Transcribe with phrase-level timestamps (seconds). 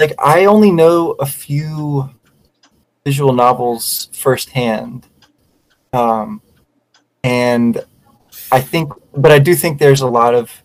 [0.00, 2.10] like I only know a few
[3.04, 5.08] visual novels firsthand,
[5.92, 6.40] um,
[7.24, 7.84] and
[8.52, 10.62] I think, but I do think there's a lot of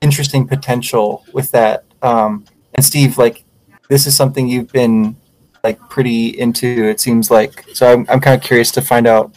[0.00, 1.84] interesting potential with that.
[2.02, 3.44] Um, and Steve, like,
[3.88, 5.16] this is something you've been
[5.62, 6.66] like pretty into.
[6.66, 7.92] It seems like so.
[7.92, 9.36] I'm I'm kind of curious to find out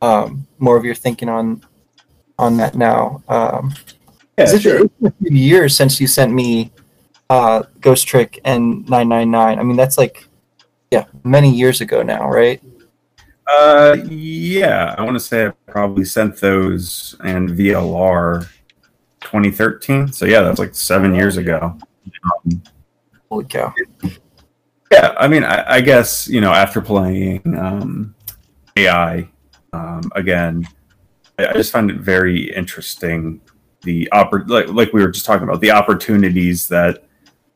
[0.00, 1.64] um, more of your thinking on
[2.38, 3.22] on that now.
[3.28, 3.74] Um,
[4.38, 4.88] Yeah, it's sure.
[4.88, 6.72] been a few years since you sent me
[7.30, 9.58] uh, Ghost Trick and 999.
[9.58, 10.26] I mean, that's like,
[10.90, 12.60] yeah, many years ago now, right?
[13.46, 18.48] Uh, yeah, I want to say I probably sent those and VLR
[19.20, 20.12] 2013.
[20.12, 21.78] So yeah, that's like seven years ago.
[22.24, 22.62] Um,
[23.28, 23.72] Holy cow.
[24.90, 28.14] yeah, I mean, I, I guess you know after playing um,
[28.76, 29.28] AI
[29.72, 30.66] um, again,
[31.38, 33.40] I, I just find it very interesting.
[33.82, 37.04] The oppor- like, like we were just talking about the opportunities that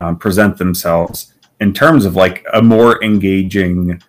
[0.05, 4.01] um, present themselves in terms of like a more engaging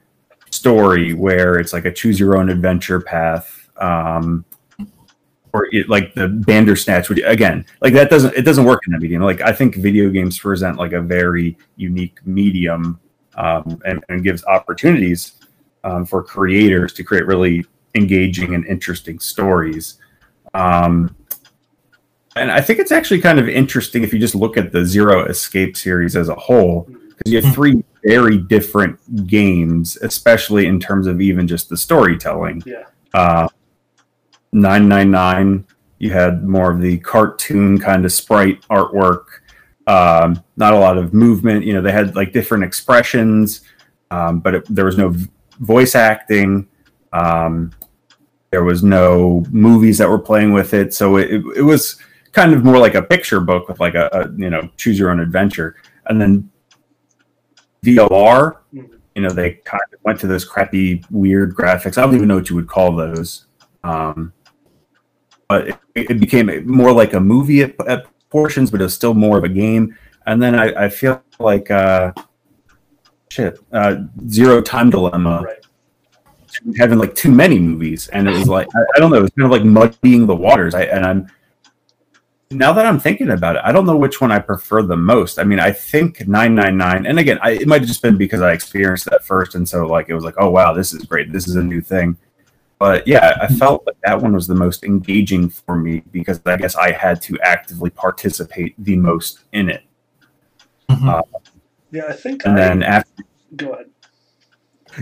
[0.50, 4.44] story where it's like a choose your own adventure path um
[5.52, 9.00] or it, like the bandersnatch would again like that doesn't it doesn't work in that
[9.00, 9.22] medium.
[9.22, 12.98] Like i think video games present like a very unique medium
[13.36, 15.34] um, and, and gives opportunities
[15.84, 19.96] um, for creators to create really engaging and interesting stories.
[20.54, 21.14] Um,
[22.36, 25.24] and i think it's actually kind of interesting if you just look at the zero
[25.26, 31.06] escape series as a whole because you have three very different games, especially in terms
[31.06, 32.62] of even just the storytelling.
[32.64, 32.84] Yeah.
[33.14, 33.48] Uh,
[34.52, 35.66] 999,
[35.98, 39.24] you had more of the cartoon kind of sprite artwork,
[39.86, 41.64] um, not a lot of movement.
[41.64, 43.62] You know, they had like different expressions,
[44.10, 45.28] um, but it, there was no v-
[45.60, 46.68] voice acting.
[47.12, 47.72] Um,
[48.50, 50.94] there was no movies that were playing with it.
[50.94, 52.00] So it, it was
[52.36, 55.10] kind of more like a picture book with like a, a you know, choose your
[55.10, 55.76] own adventure.
[56.06, 56.50] And then
[57.82, 58.88] VLR, Mhm.
[59.14, 61.96] you know, they kind of went to those crappy, weird graphics.
[61.96, 63.46] I don't even know what you would call those.
[63.82, 64.32] Um,
[65.48, 69.14] but it, it became more like a movie at, at portions, but it was still
[69.14, 69.96] more of a game.
[70.26, 72.12] And then I, I feel like, uh,
[73.30, 73.96] shit, uh,
[74.28, 75.64] Zero Time Dilemma Right.
[76.76, 79.30] having like too many movies, and it was like I, I don't know, it was
[79.38, 80.74] kind of like muddying the waters.
[80.74, 81.28] I and I'm
[82.50, 85.38] now that I'm thinking about it, I don't know which one I prefer the most.
[85.38, 88.52] I mean, I think 999, and again, I, it might have just been because I
[88.52, 91.48] experienced that first, and so like it was like, oh wow, this is great, this
[91.48, 92.16] is a new thing.
[92.78, 96.56] But yeah, I felt like that one was the most engaging for me because I
[96.56, 99.82] guess I had to actively participate the most in it.
[100.90, 101.22] Mhm.
[101.90, 102.44] Yeah, I think.
[102.44, 103.24] And I, then after
[103.56, 103.86] go ahead.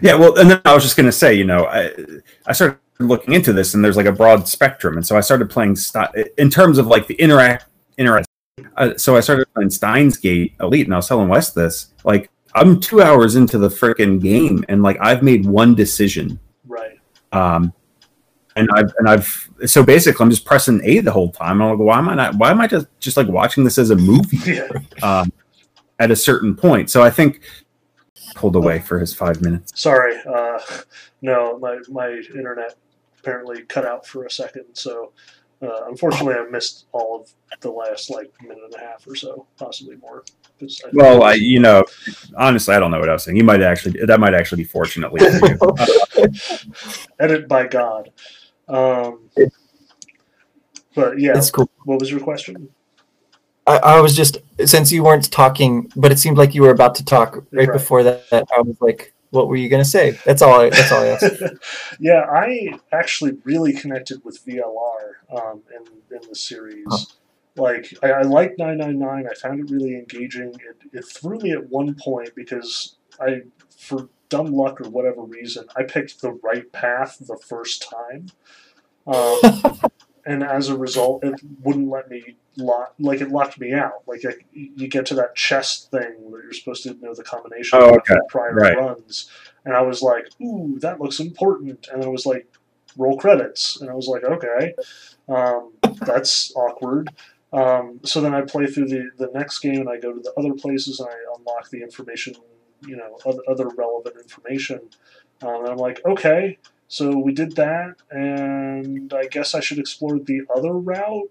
[0.02, 1.92] Yeah, well, and then I was just going to say, you know, I
[2.46, 5.50] I started looking into this, and there's like a broad spectrum, and so I started
[5.50, 7.66] playing Sti- in terms of like the interact
[7.98, 8.28] interact.
[8.76, 11.92] Uh, so I started playing Steins Gate Elite, and I was telling West this.
[12.04, 16.38] Like, I'm two hours into the freaking game, and like I've made one decision.
[16.66, 16.98] Right.
[17.32, 17.72] Um,
[18.56, 21.60] and I've and I've so basically I'm just pressing A the whole time.
[21.60, 22.36] I'm like, why am I not?
[22.36, 24.38] Why am I just just like watching this as a movie?
[24.44, 24.68] Yeah.
[25.02, 25.32] Um,
[25.98, 27.40] at a certain point, so I think
[28.34, 29.80] pulled away for his five minutes.
[29.80, 30.16] Sorry.
[30.26, 30.58] Uh,
[31.22, 32.76] no, my my internet
[33.24, 35.12] apparently cut out for a second, so
[35.62, 39.46] uh, unfortunately I missed all of the last like minute and a half or so,
[39.56, 40.24] possibly more.
[40.60, 41.84] I- Well, I, you know,
[42.36, 43.36] honestly, I don't know what I was saying.
[43.36, 46.28] You might actually, that might actually be fortunately for you.
[47.18, 48.10] Edit by God.
[48.68, 49.30] Um,
[50.94, 51.68] but yeah, That's cool.
[51.84, 52.68] what was your question?
[53.66, 56.94] I, I was just since you weren't talking, but it seemed like you were about
[56.96, 57.72] to talk right, Right.
[57.72, 58.46] before that, that.
[58.56, 60.60] I was like, "What were you gonna say?" That's all.
[60.60, 61.42] I, that's all I asked.
[62.00, 66.86] yeah, I actually really connected with VLR um, in, in the series.
[66.88, 66.98] Huh.
[67.56, 69.26] Like, I, I like 999.
[69.30, 70.54] I found it really engaging.
[70.54, 75.66] It, it threw me at one point because I, for dumb luck or whatever reason,
[75.76, 78.26] I picked the right path the first time.
[79.06, 79.40] Um,
[80.26, 82.94] and as a result, it wouldn't let me lock.
[82.98, 84.02] Like it locked me out.
[84.06, 87.78] Like I, you get to that chest thing where you're supposed to know the combination
[87.80, 88.14] Oh, of okay.
[88.28, 88.76] prior Right.
[88.76, 89.28] runs,
[89.64, 92.46] and I was like, "Ooh, that looks important." And then it was like,
[92.96, 94.74] "Roll credits," and I was like, "Okay,
[95.28, 95.72] um,
[96.06, 97.10] that's awkward."
[97.52, 100.32] Um, so then I play through the the next game, and I go to the
[100.38, 102.34] other places, and I unlock the information,
[102.86, 104.80] you know, other, other relevant information.
[105.42, 106.58] Um, and I'm like, okay,
[106.94, 111.28] so we did that, and I guess I should explore the other route.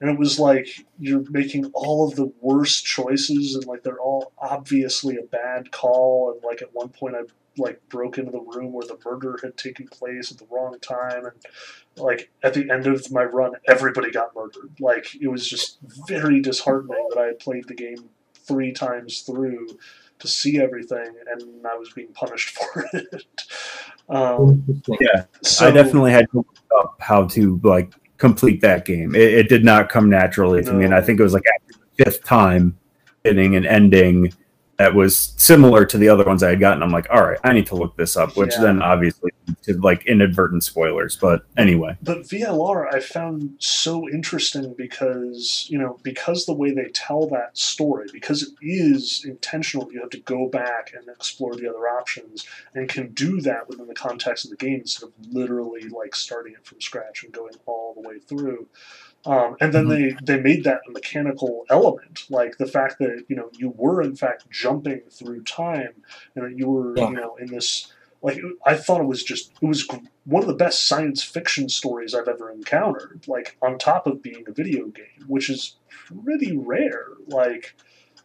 [0.00, 0.66] And it was like
[0.98, 6.32] you're making all of the worst choices, and like they're all obviously a bad call.
[6.32, 7.24] And like at one point, I
[7.58, 11.26] like broke into the room where the murder had taken place at the wrong time,
[11.26, 11.36] and
[11.98, 14.70] like at the end of my run, everybody got murdered.
[14.80, 18.08] Like it was just very disheartening that I had played the game
[18.46, 19.78] three times through
[20.18, 23.24] to see everything, and I was being punished for it.
[24.08, 24.64] um,
[25.00, 29.14] Yeah, so, I definitely had to look up how to like complete that game.
[29.14, 31.80] It, it did not come naturally to me, and I think it was like after
[31.80, 32.76] the fifth time
[33.24, 34.32] getting an ending
[34.78, 36.82] that was similar to the other ones I had gotten.
[36.82, 38.62] I'm like, all right, I need to look this up, which Yeah.
[38.62, 39.30] then obviously
[39.62, 41.16] to like inadvertent spoilers.
[41.16, 46.88] But anyway, but VLR I found so interesting because you know because the way they
[46.92, 51.68] tell that story because it is intentional you have to go back and explore the
[51.68, 55.88] other options and can do that within the context of the game instead of literally
[55.88, 58.66] like starting it from scratch and going all the way through
[59.26, 63.36] um, and then they they made that a mechanical element like the fact that you
[63.36, 65.94] know you were in fact jumping through time
[66.34, 67.08] and that you were Yeah.
[67.08, 67.92] you know in this
[68.22, 69.86] like I thought it was just it was
[70.24, 73.24] one of the best science fiction stories I've ever encountered.
[73.28, 77.08] Like on top of being a video game, which is pretty rare.
[77.28, 77.74] Like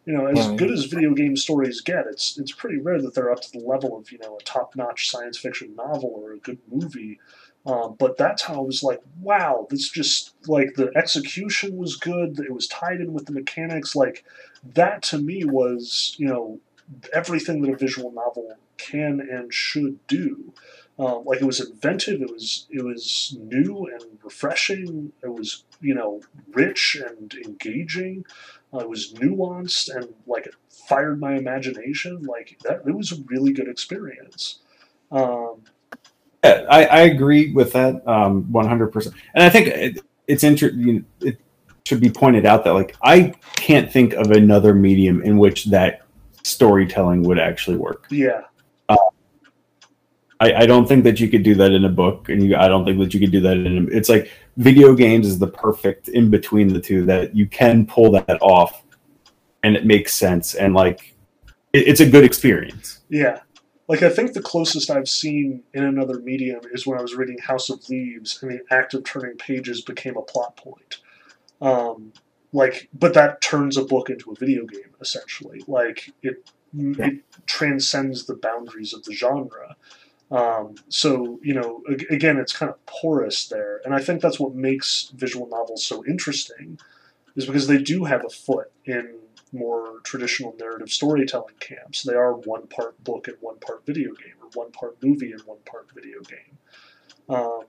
[0.06, 3.30] you know, as good as video game stories get, it's it's pretty rare that they're
[3.30, 6.38] up to the level of you know a top notch science fiction novel or a
[6.38, 7.20] good movie.
[7.66, 12.38] Um, but that's how I was like, wow, this just like the execution was good.
[12.40, 13.94] It was tied in with the mechanics.
[13.94, 14.24] Like
[14.74, 16.60] that to me was you know
[17.12, 20.52] everything that a visual novel can and should do.
[20.98, 25.12] Um, like it was inventive, it was it was new and refreshing.
[25.22, 26.22] It was you know
[26.52, 28.24] rich and engaging.
[28.72, 32.22] Uh, it was nuanced and like it fired my imagination.
[32.22, 34.60] Like that, it was a really good experience.
[35.10, 35.62] Um,
[36.44, 39.12] yeah, I, I agree with that um, 100%.
[39.34, 41.04] And I think it, it's interesting.
[41.20, 41.38] It
[41.84, 46.02] should be pointed out that like I can't think of another medium in which that
[46.42, 48.06] storytelling would actually work.
[48.10, 48.42] yeah,
[50.40, 52.66] I, I don't think that you could do that in a book, and you, I
[52.66, 53.78] don't think that you could do that in.
[53.78, 57.86] A, it's like video games is the perfect in between the two that you can
[57.86, 58.82] pull that off,
[59.62, 61.14] and it makes sense, and like
[61.74, 63.00] it, it's a good experience.
[63.10, 63.40] yeah.
[63.90, 67.38] Like I think the closest I've seen in another medium is when I was reading
[67.38, 70.98] House of Leaves, and the act of turning pages became a plot point.
[71.60, 72.12] Um,
[72.52, 75.64] like, but that turns a book into a video game essentially.
[75.66, 79.74] Like it, it transcends the boundaries of the genre.
[80.30, 84.38] Um, so you know, ag- again, it's kind of porous there, and I think that's
[84.38, 86.78] what makes visual novels so interesting,
[87.34, 89.16] is because they do have a foot in
[89.52, 92.02] more traditional narrative storytelling camps.
[92.02, 95.40] They are one part book and one part video game, or one part movie and
[95.42, 96.58] one part video game.
[97.28, 97.62] Um,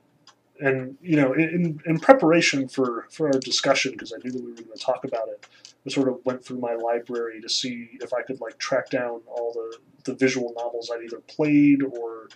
[0.60, 4.50] and you know, in, in preparation for for our discussion, because I knew that we
[4.50, 5.46] were going to talk about it,
[5.86, 9.22] I sort of went through my library to see if I could like track down
[9.26, 12.28] all the the visual novels I'd either played or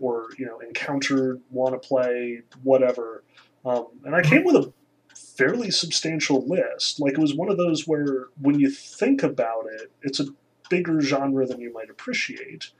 [0.00, 3.24] or you know encountered, want to play, whatever.
[3.64, 4.72] Um, and I came with a
[5.36, 7.00] fairly substantial list.
[7.00, 10.26] Like it was one of those where when you think about it, it's a
[10.68, 12.70] bigger genre than you might appreciate.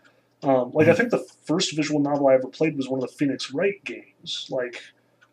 [0.43, 3.15] Um, like I think the first visual novel I ever played was one of the
[3.15, 4.83] Phoenix Wright games, like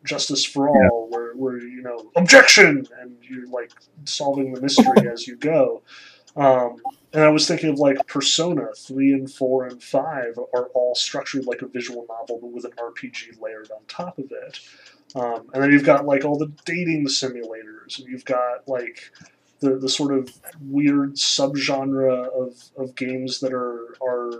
[0.03, 3.71] Justice for All, where, where you know objection, and you're like
[4.05, 5.81] solving the mystery as you go.
[6.35, 6.77] Um,
[7.13, 11.45] and I was thinking of like Persona three and four and five are all structured
[11.45, 14.59] like a visual novel, but with an RPG layered on top of it.
[15.15, 19.11] Um, and then you've got like all the dating simulators, and you've got like
[19.59, 24.31] the, the sort of weird subgenre of, of games that are are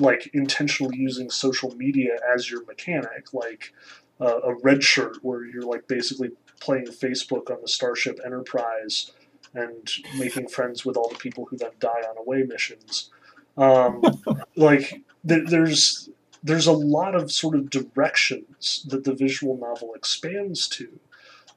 [0.00, 3.72] like intentionally using social media as your mechanic, like
[4.20, 6.30] uh, a Redshirt where you're like basically
[6.60, 9.12] playing Facebook on the Starship Enterprise
[9.54, 13.10] and making friends with all the people who then die on away missions.
[13.56, 14.02] Um,
[14.56, 16.08] like th- there's
[16.42, 20.98] there's a lot of sort of directions that the visual novel expands to.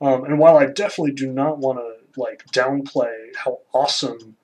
[0.01, 4.35] Um, and while I definitely do not want to like downplay how awesome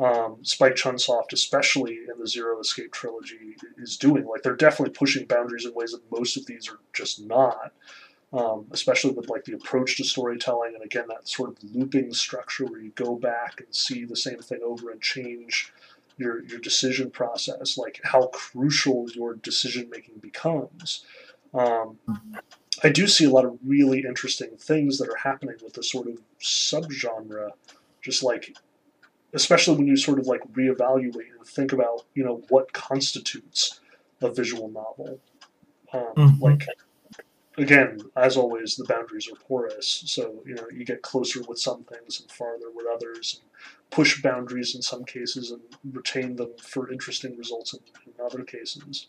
[0.00, 5.26] um, Spike Chunsoft, especially in the Zero Escape trilogy, is doing, like they're definitely pushing
[5.26, 7.72] boundaries in ways that most of these are just not.
[8.32, 12.64] Um, especially with like the approach to storytelling, and again that sort of looping structure
[12.64, 15.72] where you go back and see the same thing over and change
[16.16, 21.04] your your decision process, like how crucial your decision making becomes.
[21.52, 21.98] Um,
[22.82, 26.08] I do see a lot of really interesting things that are happening with the sort
[26.08, 27.50] of subgenre,
[28.02, 28.56] just like,
[29.32, 33.80] especially when you sort of like reevaluate and think about, you know, what constitutes
[34.20, 35.20] a visual novel.
[35.92, 36.40] Um, Mhm.
[36.40, 36.66] Like,
[37.56, 41.84] again, as always, the boundaries are porous, so you know you get closer with some
[41.84, 43.50] things and farther with others, and
[43.90, 45.60] push boundaries in some cases and
[45.94, 49.08] retain them for interesting results in, in other cases.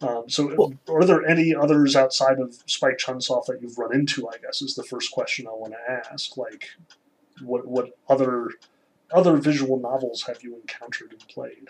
[0.00, 4.28] Um, so, Well- are there any others outside of Spike Chunsoft that you've run into?
[4.28, 6.36] I guess is the first question I want to ask.
[6.36, 6.70] Like,
[7.42, 8.48] what what other
[9.12, 11.68] other visual novels have you encountered and played?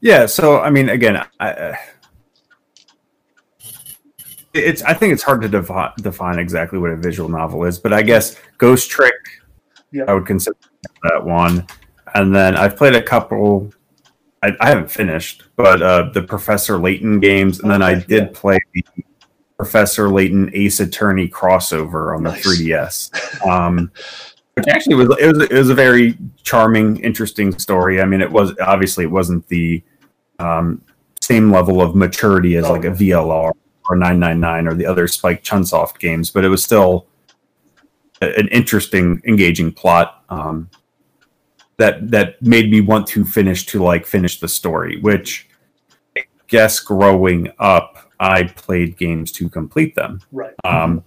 [0.00, 1.76] Yeah, so I mean, again, I, uh,
[4.54, 7.92] it's I think it's hard to defi- define exactly what a visual novel is, but
[7.92, 9.14] I guess Ghost Trick,
[9.92, 10.08] Yep.
[10.08, 10.56] I would consider
[11.04, 11.66] that one,
[12.14, 13.72] and then I've played a couple.
[14.42, 18.58] I, I haven't finished, but uh, the Professor Layton games, and then I did play
[18.72, 18.84] the
[19.58, 22.46] Professor Layton Ace Attorney crossover on the Nice.
[22.46, 23.10] 3DS.
[23.50, 23.90] Um,
[24.54, 28.00] which actually was it was it was a very charming, interesting story.
[28.00, 29.82] I mean, it was obviously it wasn't the
[30.38, 30.82] um,
[31.20, 32.90] same level of maturity as Oh, like a.
[32.90, 33.52] VLR
[33.88, 37.06] or 999 or the other Spike Chunsoft games, but it was still
[38.22, 40.68] a- an interesting, engaging plot um,
[41.78, 45.00] that that made me want to finish to like finish the story.
[45.00, 45.48] Which
[46.16, 50.54] I guess growing up, I played games to complete them Right.
[50.64, 51.02] um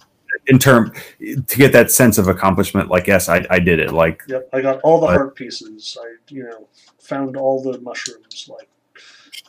[0.48, 4.20] in term to get that sense of accomplishment like yes i, I did it like
[4.26, 4.48] Yep.
[4.52, 5.96] I got all the But- heart pieces.
[6.02, 6.66] I, you know,
[6.98, 8.50] found all the mushrooms.
[8.52, 8.68] Like,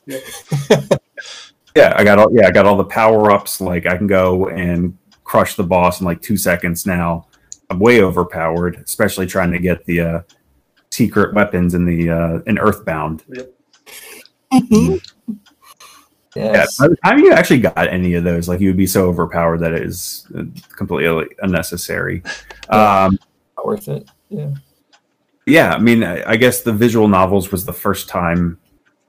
[0.06, 0.22] yep.
[1.76, 4.98] yeah i got all yeah i got all the power-ups like i can go and
[5.24, 7.28] crush the boss in like two seconds now
[7.70, 10.22] i'm way overpowered especially trying to get the uh
[10.90, 13.24] secret weapons in the uh in earthbound
[14.52, 14.98] yeah
[16.36, 16.78] yes.
[16.78, 19.58] by the time you actually got any of those like you would be so overpowered
[19.58, 20.44] that it is uh,
[20.76, 22.24] completely unnecessary
[22.70, 23.18] um
[23.58, 24.10] Not worth it.
[24.30, 24.52] Yeah.
[25.46, 28.60] yeah i mean I, I guess the visual novels was the first time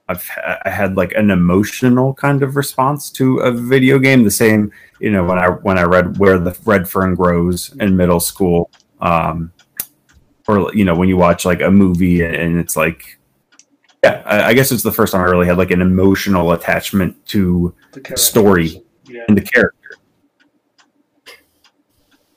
[0.09, 0.29] i've
[0.65, 5.11] i had like an emotional kind of response to a video game the same you
[5.11, 8.69] know when i when i read where the red fern grows in middle school
[9.01, 9.51] um
[10.47, 13.19] or you know when you watch like a movie and it's like
[14.03, 17.25] yeah i, I guess it's the first time i really had like an emotional attachment
[17.27, 18.23] to The characters.
[18.23, 18.83] Story.
[19.05, 19.23] Yeah.
[19.27, 19.97] and the character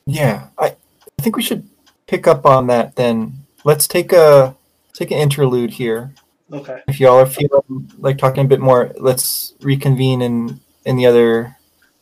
[0.05, 0.47] Yeah.
[0.57, 1.69] I, I think we should
[2.07, 3.45] pick up on that then.
[3.63, 4.55] Let's take a
[4.93, 6.13] take an interlude here.
[6.53, 6.81] Okay.
[6.87, 11.55] If y'all are feeling like talking a bit more, let's reconvene in in the other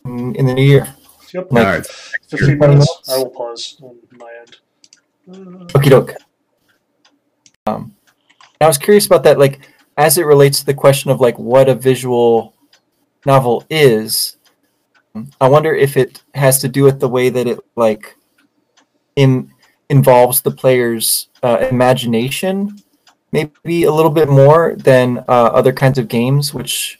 [0.06, 0.88] in, in the new year.
[1.34, 1.51] Yep.
[1.51, 1.88] Like- all right
[2.29, 2.60] 15 minutes.
[2.60, 3.10] minutes.
[3.10, 4.58] I will pause on my end.
[5.29, 6.13] Uh, Okie doke.
[7.65, 7.96] Um,
[8.62, 11.70] I was curious about that, like as it relates to the question of like what
[11.70, 12.56] a visual
[13.25, 14.38] novel is.
[15.41, 18.15] I wonder if it has to do with the way that it like
[19.15, 19.51] in
[19.89, 22.77] involves the player's uh, imagination,
[23.32, 27.00] maybe a little bit more than uh, other kinds of games, which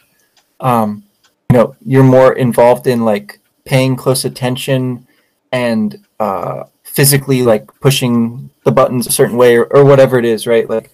[0.60, 1.04] um,
[1.50, 5.08] you know you're more involved in like paying close attention
[5.52, 10.46] and uh, physically like pushing the buttons a certain way or, or whatever it is,
[10.46, 10.70] right?
[10.70, 10.92] Like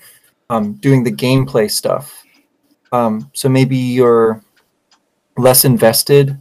[0.49, 2.23] um, doing the gameplay stuff.
[2.91, 4.43] Um, so maybe you're
[5.37, 6.37] less invested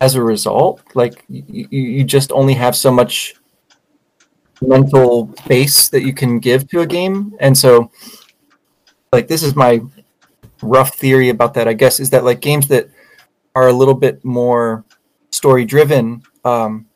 [0.00, 0.82] as a result.
[0.94, 3.34] Like you, you just only have so much
[4.62, 7.90] mental space that you can give to a game, and so
[9.12, 9.80] like this is my
[10.62, 11.68] rough theory about that.
[11.68, 12.88] I guess is that like games that
[13.54, 14.84] are a little bit more
[15.30, 16.22] story driven.
[16.44, 16.86] Um,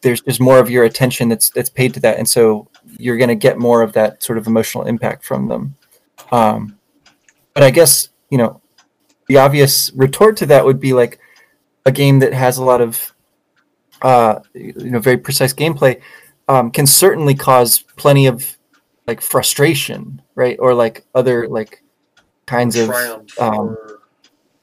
[0.00, 3.28] there's just more of your attention that's that's paid to that, and so you're going
[3.28, 5.74] to get more of that sort of emotional impact from them.
[6.30, 6.78] Um,
[7.52, 8.60] but I guess you know
[9.28, 11.18] the obvious retort to that would be like
[11.86, 13.14] a game that has a lot of
[14.02, 16.00] uh, you know very precise gameplay
[16.48, 18.56] um, can certainly cause plenty of
[19.06, 21.82] like frustration, right, or like other like
[22.46, 22.90] kinds of
[23.38, 24.00] um, or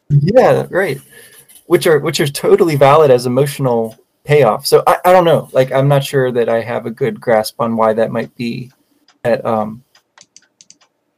[0.10, 1.00] yeah, right.
[1.66, 4.66] Which are which are totally valid as emotional payoff.
[4.66, 5.50] So I, I don't know.
[5.54, 8.72] Like I'm not sure that I have a good grasp on why that might be.
[9.24, 9.84] That um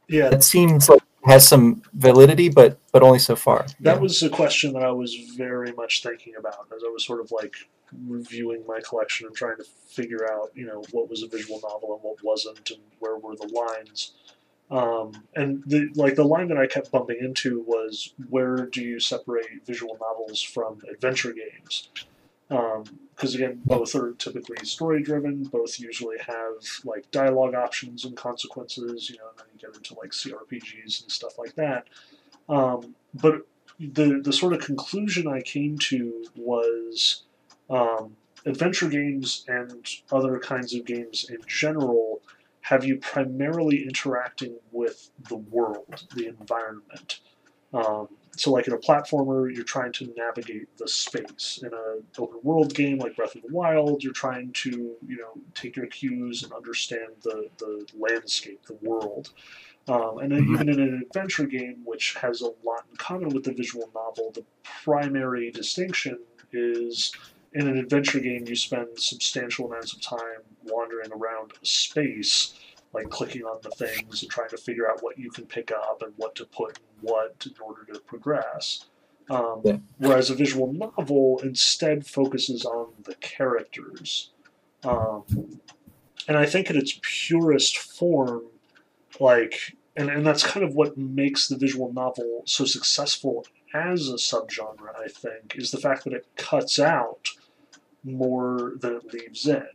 [0.08, 0.28] yeah.
[0.28, 3.66] that seems like has some validity, but but only so far.
[3.80, 4.00] That Yeah.
[4.00, 7.32] was a question that I was very much thinking about as I was sort of
[7.32, 7.54] like
[8.06, 11.94] reviewing my collection and trying to figure out, you know, what was a visual novel
[11.94, 14.12] and what wasn't, and where were the lines.
[14.70, 18.98] Um, and the like the line that I kept bumping into was where do you
[18.98, 21.90] separate visual novels from adventure games?
[22.48, 25.44] Because again, both are typically story driven.
[25.44, 29.10] Both usually have like dialogue options and consequences.
[29.10, 31.88] You know, and then you get into like CRPGs and stuff like that.
[32.48, 33.46] Um, but
[33.78, 37.24] the the sort of conclusion I came to was
[37.70, 38.16] um,
[38.46, 42.20] adventure games and other kinds of games in general
[42.62, 47.20] have you primarily interacting with the world, the environment.
[47.72, 51.60] Um, so, like in a platformer, you're trying to navigate the space.
[51.62, 55.40] In an open world game like Breath of the Wild, you're trying to, you know,
[55.54, 59.30] take your cues and understand the, the landscape, the world.
[59.88, 60.54] Um, and then Mhm.
[60.54, 64.32] even in an adventure game, which has a lot in common with the visual novel,
[64.32, 66.18] the primary distinction
[66.52, 67.12] is
[67.54, 72.54] in an adventure game, you spend substantial amounts of time wandering around space
[72.92, 76.02] like clicking on the things and trying to figure out what you can pick up
[76.02, 78.86] and what to put in what in order to progress.
[79.28, 79.76] Um, Yeah.
[79.98, 84.30] Whereas a visual novel instead focuses on the characters.
[84.84, 85.24] Um,
[86.28, 88.44] and I think in its purest form,
[89.18, 94.14] like, and, and that's kind of what makes the visual novel so successful as a
[94.14, 97.30] subgenre, I think, is the fact that it cuts out
[98.04, 99.66] more than it leaves in.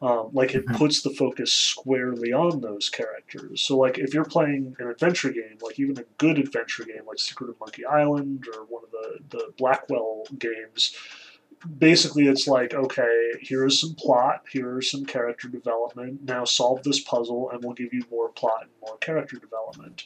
[0.00, 0.76] Um, like it Mhm.
[0.76, 3.62] puts the focus squarely on those characters.
[3.62, 7.18] So like if you're playing an adventure game, like even a good adventure game like
[7.18, 10.94] Secret of Monkey Island or one of the, the Blackwell games,
[11.78, 16.84] basically it's like, okay, here is some plot, here is some character development, now solve
[16.84, 20.04] this puzzle and we'll give you more plot and more character development.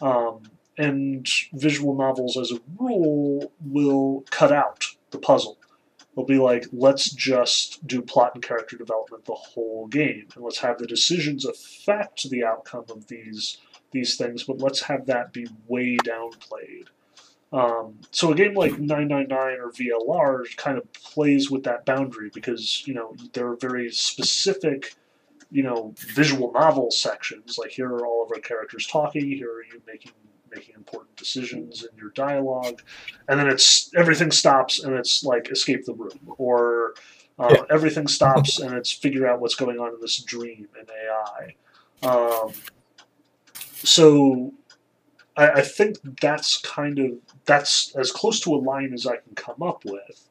[0.00, 0.44] Um,
[0.78, 5.58] and visual novels as a rule will cut out the puzzle.
[6.16, 10.58] They'll be like, let's just do plot and character development the whole game, and let's
[10.58, 13.58] have the decisions affect the outcome of these
[13.92, 16.86] these things, but let's have that be way downplayed.
[17.52, 22.82] Um, so a game like 999 or VLR kind of plays with that boundary because
[22.86, 24.94] you know there are very specific,
[25.50, 27.58] you know, visual novel sections.
[27.58, 29.30] Like here are all of our characters talking.
[29.30, 30.12] Here are you making
[30.54, 32.82] making important decisions in your dialogue,
[33.28, 36.94] and then it's everything stops and it's like escape the room or.
[37.38, 37.64] Uh, Yeah.
[37.68, 41.54] Everything stops and it's figure out what's going on in this dream in AI.
[42.02, 42.52] Um,
[43.74, 44.54] so
[45.36, 47.12] I, I think that's kind of
[47.44, 50.28] that's as close to a line as I can come up with.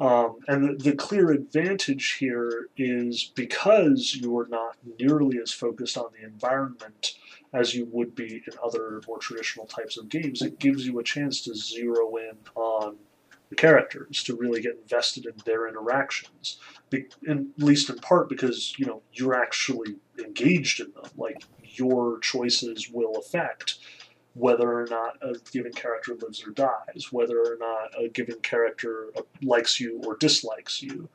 [0.00, 5.98] Um, and the, the clear advantage here is because you are not nearly as focused
[5.98, 7.18] on the environment
[7.56, 11.02] as you would be in other more traditional types of games, it gives you a
[11.02, 12.96] chance to zero in on
[13.48, 16.58] the characters, to really get invested in their interactions.
[16.90, 21.10] Be, in, at least in part because you know you're actually engaged in them.
[21.16, 23.76] Like your choices will affect
[24.34, 29.10] whether or not a given character lives or dies, whether or not a given character
[29.42, 31.08] likes you or dislikes you.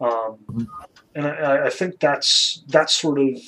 [0.00, 0.68] Um, Mhm.
[1.14, 3.38] and I, I think that's that's sort of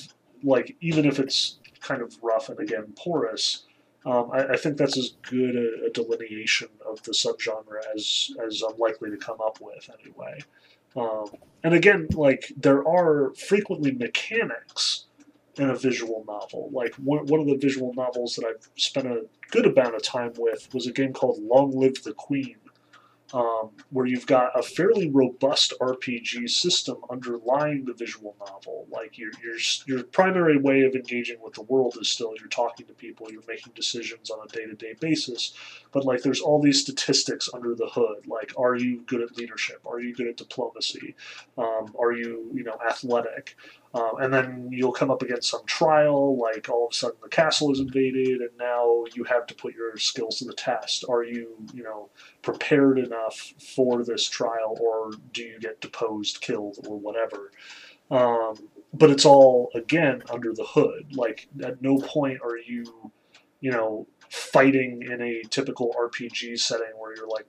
[0.43, 3.65] like even if it's kind of rough and again porous,
[4.05, 8.61] um, I, I think that's as good a, a delineation of the subgenre as as
[8.61, 10.39] I'm likely to come up with anyway.
[10.95, 11.25] Um,
[11.63, 15.05] and again, like there are frequently mechanics
[15.57, 16.69] in a visual novel.
[16.71, 20.33] Like one, one of the visual novels that I've spent a good amount of time
[20.37, 22.57] with was a game called Long Live the Queen,
[23.33, 28.87] um, where you've got a fairly robust RPG system underlying the visual novel.
[28.89, 29.57] Like your your
[29.87, 33.41] your primary way of engaging with the world is still you're talking to people, you're
[33.47, 35.53] making decisions on a day to day basis.
[35.91, 38.27] But like there's all these statistics under the hood.
[38.27, 39.81] Like are you good at leadership?
[39.85, 41.15] Are you good at diplomacy?
[41.57, 43.55] Um, are you you know athletic?
[43.95, 47.29] Um, and then you'll come up against some trial, like all of a sudden the
[47.29, 51.05] castle is invaded, and now you have to put your skills to the test.
[51.07, 52.09] Are you, you know,
[52.41, 57.51] prepared enough for this trial, or do you get deposed, killed, or whatever?
[58.11, 58.55] Um,
[58.93, 61.15] but it's all again under the hood.
[61.15, 63.11] Like at no point are you,
[63.61, 67.47] you know, fighting in a typical RPG setting where you're like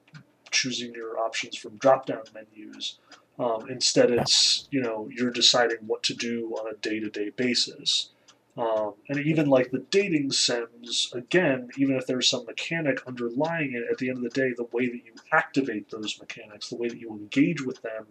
[0.52, 3.00] choosing your options from drop-down menus.
[3.38, 8.10] Um, instead, it's you know you're deciding what to do on a day-to-day basis.
[8.56, 13.84] Um, and even like the dating sims, again, even if there's some mechanic underlying it,
[13.90, 16.88] at the end of the day, the way that you activate those mechanics, the way
[16.88, 18.06] that you engage with them,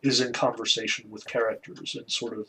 [0.00, 2.48] is in conversation with characters and sort of,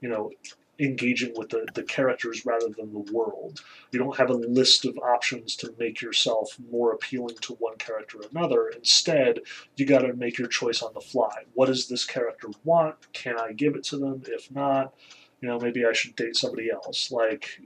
[0.00, 0.30] you know,
[0.78, 3.62] engaging with the, the characters rather than the world.
[3.90, 8.18] You don't have a list of options to make yourself more appealing to one character
[8.18, 8.68] or another.
[8.68, 9.40] Instead,
[9.76, 11.44] you got to make your choice on the fly.
[11.54, 13.12] What does this character want?
[13.12, 14.22] Can I give it to them?
[14.26, 14.94] If not,
[15.40, 17.10] you know, maybe I should date somebody else.
[17.10, 17.60] Like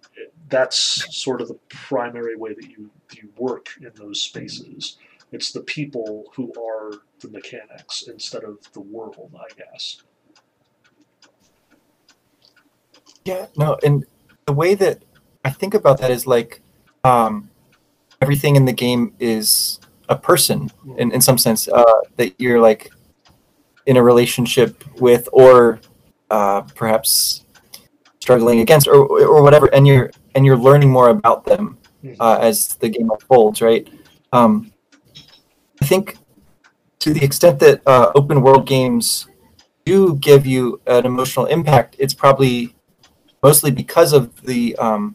[0.49, 4.97] that's sort of the primary way that you you work in those spaces.
[5.31, 10.03] It's the people who are the mechanics instead of the world, I guess.
[13.27, 14.07] Yeah, no, and
[14.47, 15.03] the way that
[15.45, 16.63] I think about that is like
[17.03, 17.51] um,
[18.23, 22.93] everything in the game is a person in, in some sense uh, that you're like
[23.87, 25.81] in a relationship with or
[26.31, 27.45] uh, perhaps
[28.21, 31.79] struggling against or, or whatever and you're and you're learning more about them
[32.21, 33.89] uh, as the game unfolds right?
[34.33, 34.73] Um,
[35.83, 36.19] i think
[37.01, 39.27] to the extent that uh, open world games
[39.85, 42.76] do give you an emotional impact it's probably
[43.47, 45.15] mostly because of the um,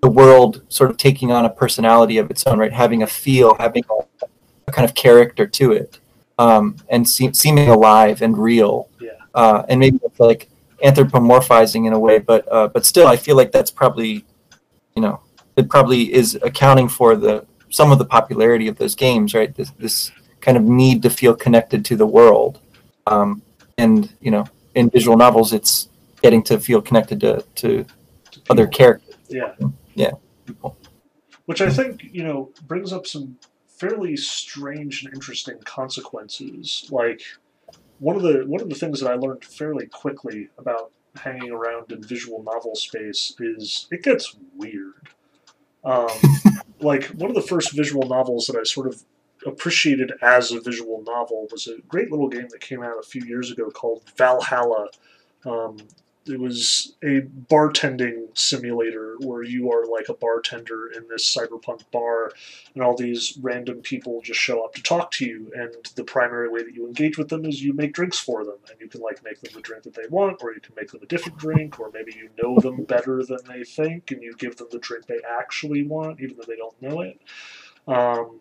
[0.00, 2.72] the world sort of taking on a personality of its own, right?
[2.84, 4.26] Having a feel, having a,
[4.68, 5.98] a kind of character to it,
[6.38, 8.88] um, and se- seeming alive and real.
[9.00, 9.10] Yeah.
[9.34, 10.42] Uh, and maybe it's like
[10.84, 14.24] anthropomorphizing in a way, but uh, but still, I feel like that's probably,
[14.94, 15.16] you know,
[15.56, 19.52] it probably is accounting for the some of the popularity of those games, right?
[19.58, 22.60] This this kind of need to feel connected to the world,
[23.08, 23.42] um,
[23.78, 24.44] and you know,
[24.76, 25.88] in visual novels, it's
[26.24, 27.84] getting to feel connected to to
[28.48, 29.14] other characters.
[29.28, 29.52] Yeah.
[29.94, 30.12] Yeah.
[31.44, 33.36] Which I think, you know, brings up some
[33.68, 36.88] fairly strange and interesting consequences.
[36.90, 37.20] Like
[37.98, 41.92] one of the one of the things that I learned fairly quickly about hanging around
[41.92, 45.10] in visual novel space is it gets weird.
[45.84, 46.08] Um,
[46.80, 49.04] like one of the first visual novels that I sort of
[49.44, 53.22] appreciated as a visual novel was a great little game that came out a few
[53.26, 54.88] years ago called Valhalla.
[55.44, 55.76] Um,
[56.26, 62.32] it was a bartending simulator where you are like a bartender in this cyberpunk bar
[62.74, 66.48] and all these random people just show up to talk to you and the primary
[66.48, 69.00] way that you engage with them is you make drinks for them and you can
[69.02, 71.38] like make them the drink that they want or you can make them a different
[71.38, 74.78] drink or maybe you know them better than they think and you give them the
[74.78, 77.20] drink they actually want even though they don't know it.
[77.86, 78.40] Um,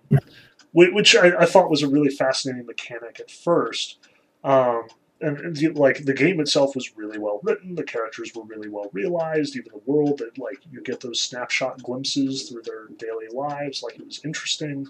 [0.73, 3.99] which I, I, thought was a really fascinating mechanic at first.
[4.41, 4.87] Um,
[5.23, 7.75] and, and like the game itself was really well written.
[7.75, 9.55] The characters were really well realized.
[9.55, 13.95] Even the world that like you get those snapshot glimpses through their daily lives, like
[13.95, 14.87] it was interesting.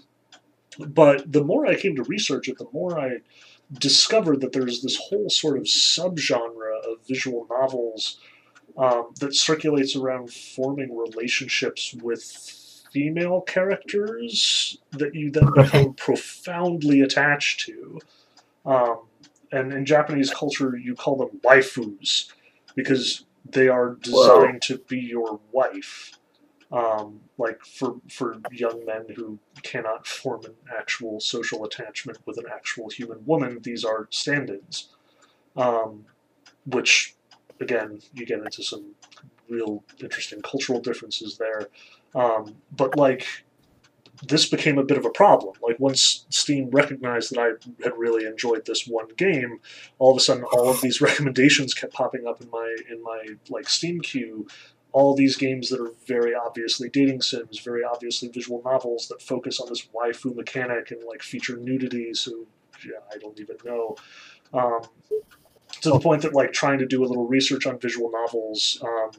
[0.78, 3.18] But the more I came to research it, the more I
[3.78, 8.18] discovered that there's this whole sort of subgenre of visual novels
[8.76, 12.22] um, that circulates around forming relationships with
[12.92, 18.00] female characters that you then become profoundly attached to.
[18.66, 19.02] Um,
[19.54, 22.32] and in Japanese culture, you call them waifus
[22.74, 24.76] because they are designed Whoa.
[24.76, 26.18] to be your wife.
[26.72, 32.46] Um, like for for young men who cannot form an actual social attachment with an
[32.52, 34.88] actual human woman, these are stand-ins.
[35.56, 36.04] Um,
[36.66, 37.14] which,
[37.60, 38.94] again, you get into some
[39.48, 41.68] real interesting cultural differences there.
[42.14, 43.26] Um, but like
[44.28, 45.54] this became a bit of a problem.
[45.62, 49.60] Like once Steam recognized that I had really enjoyed this one game,
[49.98, 53.26] all of a sudden all of these recommendations kept popping up in my in my
[53.48, 54.46] like Steam queue.
[54.92, 59.58] All these games that are very obviously dating sims, very obviously visual novels that focus
[59.58, 62.14] on this waifu mechanic and like feature nudity.
[62.14, 62.46] So
[62.86, 63.96] yeah, I don't even know.
[64.52, 64.82] Um,
[65.80, 69.10] to the point that like trying to do a little research on visual novels, um,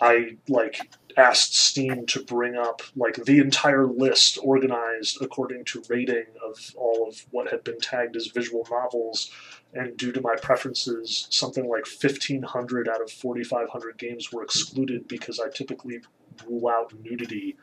[0.00, 0.80] I like
[1.16, 7.08] asked Steam to bring up like the entire list organized according to rating of all
[7.08, 9.30] of what had been tagged as visual novels.
[9.72, 15.38] And due to my preferences, something like 1,500 out of 4,500 games were excluded because
[15.38, 16.00] I typically
[16.46, 17.56] rule out nudity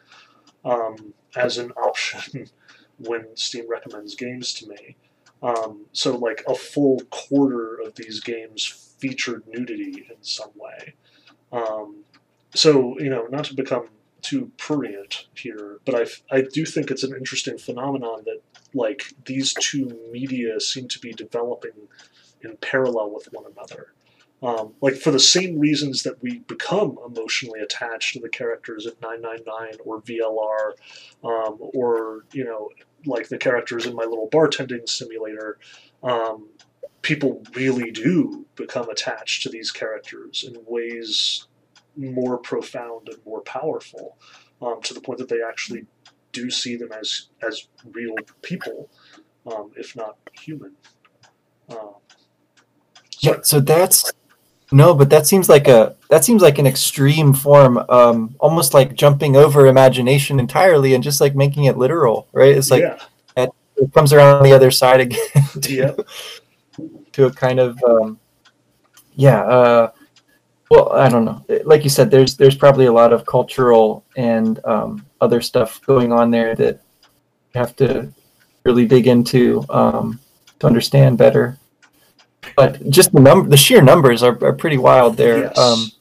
[0.63, 2.49] um, as an option
[2.97, 4.95] when Steam recommends games to me.
[5.43, 8.65] Um, so, like, a full quarter of these games
[8.97, 10.95] featured nudity in some way.
[11.51, 12.03] Um,
[12.55, 13.87] so you know, not to become
[14.21, 18.41] too prurient here, but I I do think it's an interesting phenomenon that
[18.73, 21.71] like these two media seem to be developing
[22.41, 23.93] in parallel with one another.
[24.43, 28.93] Um, like for the same reasons that we become emotionally attached to the characters in
[29.01, 30.73] 999 or VLR,
[31.23, 32.69] um, or you know,
[33.05, 35.57] like the characters in my little bartending simulator,
[36.03, 36.49] um,
[37.01, 41.47] people really do become attached to these characters in ways
[41.97, 44.17] more profound and more powerful
[44.61, 45.85] um, to the point that they actually
[46.31, 48.89] do see them as as real people,
[49.45, 50.73] um, if not human.
[51.69, 51.95] Um,
[53.19, 54.11] yeah, so that's
[54.71, 58.95] no, but that seems like a that seems like an extreme form, um, almost like
[58.95, 62.55] jumping over imagination entirely and just like making it literal, right?
[62.55, 62.99] It's like yeah.
[63.35, 65.93] it, it comes around the other side again to, yeah.
[67.13, 68.19] to a kind of um,
[69.15, 69.41] yeah.
[69.41, 69.91] Uh,
[70.69, 71.45] well, I don't know.
[71.63, 76.11] Like you said, there's there's probably a lot of cultural and um, other stuff going
[76.11, 76.81] on there that
[77.53, 78.11] you have to
[78.65, 80.19] really dig into um,
[80.59, 81.57] to understand better.
[82.55, 85.43] But just the number, the sheer numbers are, are pretty wild there.
[85.43, 85.57] Yes.
[85.57, 85.91] Um,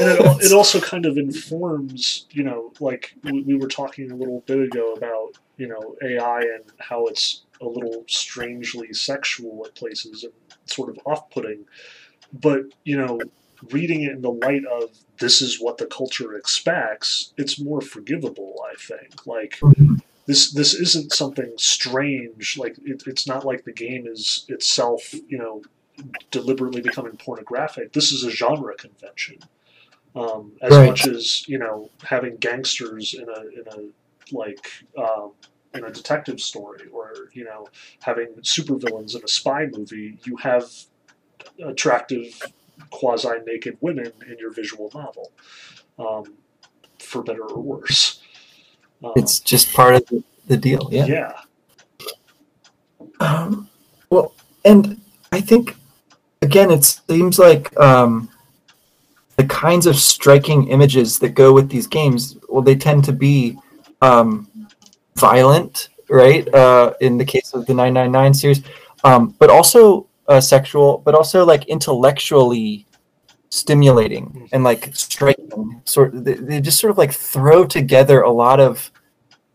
[0.00, 4.14] and it, it also kind of informs, you know, like we, we were talking a
[4.14, 9.74] little bit ago about, you know, AI and how it's a little strangely sexual at
[9.74, 10.32] places and
[10.66, 11.64] sort of off-putting
[12.32, 13.18] but you know
[13.72, 18.54] reading it in the light of this is what the culture expects it's more forgivable
[18.70, 19.26] i think.
[19.26, 19.60] Like
[20.26, 25.38] this this isn't something strange like it, it's not like the game is itself you
[25.38, 25.62] know
[26.30, 27.92] deliberately becoming pornographic.
[27.92, 29.38] This is a genre convention.
[30.14, 30.88] Um, as right.
[30.88, 34.66] much as you know having gangsters in a in a like
[34.96, 35.32] um,
[35.74, 37.68] in a detective story or you know
[38.00, 40.70] having supervillains in a spy movie you have
[41.64, 42.40] attractive
[42.90, 45.32] quasi naked women in your visual novel,
[45.98, 46.34] um,
[46.98, 48.20] for better or worse.
[49.02, 50.88] Um, It's just part of the, the deal.
[50.90, 51.06] Yeah.
[51.06, 51.32] yeah.
[53.20, 53.68] Um,
[54.10, 55.00] well, and
[55.32, 55.76] I think
[56.42, 58.28] again, it seems like um,
[59.36, 62.36] the kinds of striking images that go with these games.
[62.48, 63.56] Well, they tend to be
[64.02, 64.48] um,
[65.16, 66.52] violent, right?
[66.52, 68.62] Uh, in the case of the 999 series,
[69.04, 72.86] um, but also uh, sexual, but also like intellectually
[73.50, 75.80] stimulating and like striking.
[75.84, 78.90] Sort they, they just sort of like throw together a lot of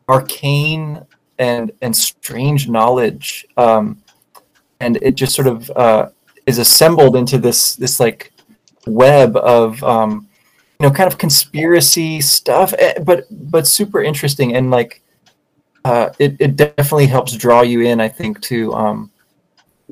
[0.10, 1.06] arcane
[1.40, 4.02] and and strange knowledge um,
[4.80, 6.10] and it just sort of uh,
[6.46, 8.32] is assembled into this this like
[8.86, 10.28] web of um,
[10.80, 15.02] you know kind of conspiracy stuff eh, but but super interesting and like
[15.86, 19.12] uh, it, it definitely helps draw you in i think to um,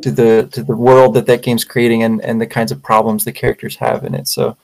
[0.01, 3.23] to the to the world that that game's creating and and the kinds of problems
[3.23, 4.56] the characters have in it so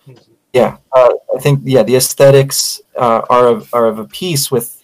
[0.54, 4.78] yeah uh, i think yeah the aesthetics uh, are of, are of a piece with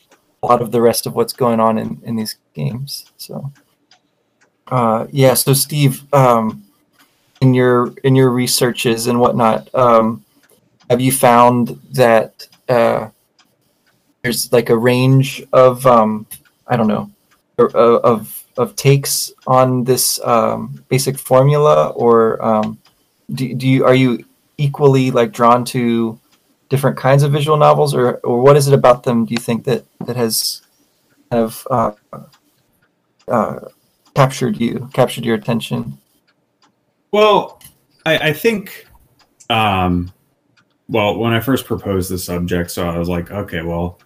[0.43, 3.05] a lot of the rest of what's going on in, in these games.
[3.17, 3.51] So,
[4.67, 5.33] uh, yeah.
[5.33, 6.65] So, Steve, um,
[7.41, 10.23] in your in your researches and whatnot, um,
[10.89, 13.09] have you found that uh,
[14.21, 16.27] there's like a range of um,
[16.67, 17.09] I don't know
[17.57, 22.79] uh, of of takes on this um, basic formula, or um,
[23.33, 24.23] do, do you are you
[24.57, 26.19] equally like drawn to
[26.69, 29.25] different kinds of visual novels, or or what is it about them?
[29.25, 30.61] Do you think that that has
[31.29, 31.91] kind of uh,
[33.27, 33.59] uh,
[34.15, 35.97] captured you, captured your attention?
[37.11, 37.61] Well,
[38.05, 38.87] I, I think,
[39.49, 40.11] um,
[40.87, 43.99] well, when I first proposed the subject, so I was like, okay, well,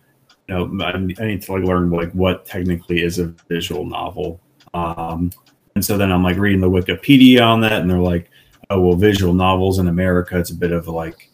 [0.56, 4.40] know, I, need to like learn like what technically is a visual novel.
[4.74, 5.32] Um,
[5.76, 8.30] and so then I'm like reading the Wikipedia on that, and they're like,
[8.70, 11.30] oh, well, visual novels in America, it's a bit of like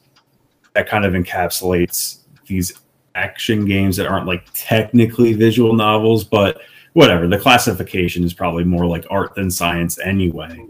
[0.73, 2.73] that kind of encapsulates these
[3.15, 6.61] action games that aren't like technically visual novels, but
[6.93, 7.27] whatever.
[7.27, 10.65] The classification is probably more like art than science anyway.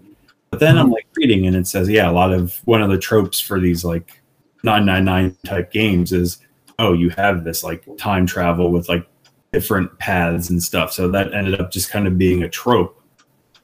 [0.50, 2.98] But then I'm like reading and it says, yeah, a lot of one of the
[2.98, 4.22] tropes for these like
[4.64, 6.38] 999 type games is,
[6.80, 9.08] oh, you have this like time travel with like
[9.52, 10.92] different paths and stuff.
[10.92, 13.02] So that ended up just kind of being a trope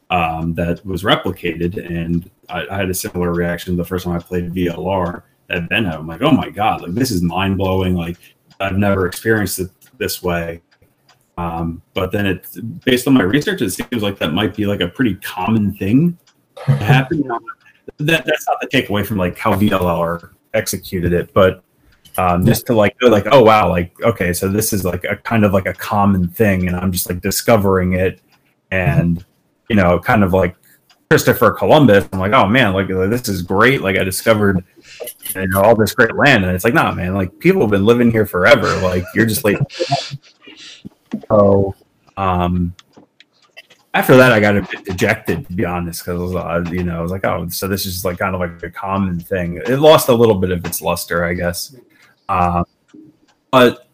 [0.10, 1.78] um, that was replicated.
[1.86, 5.86] And I, I had a similar reaction the first time I played VLR at Ben
[5.86, 7.96] I'm like, oh my God, like this is mind blowing.
[7.96, 8.18] Like
[8.60, 10.62] I've never experienced it this way.
[11.38, 12.48] Um, but then it,
[12.84, 16.18] based on my research, it seems like that might be like a pretty common thing
[16.66, 17.24] to happen.
[17.98, 21.64] that, that's not the takeaway from like how VLR executed it, but
[22.20, 25.16] um, just to like go like, oh wow, like okay, so this is like a
[25.16, 28.20] kind of like a common thing, and I'm just like discovering it,
[28.72, 29.24] and
[29.70, 30.56] you know, kind of like
[31.10, 32.10] Christopher Columbus.
[32.12, 33.82] I'm like, oh man, like this is great.
[33.82, 34.66] Like I discovered
[35.34, 37.86] you know all this great land, and it's like, nah, man, like people have been
[37.86, 38.76] living here forever.
[38.82, 39.58] Like you're just like,
[41.30, 41.74] so.
[42.18, 42.76] Um,
[43.94, 47.02] after that, I got a bit dejected to be honest, because uh, you know I
[47.02, 49.62] was like, oh, so this is like kind of like a common thing.
[49.66, 51.74] It lost a little bit of its luster, I guess,
[52.30, 52.64] uh,
[53.52, 53.90] but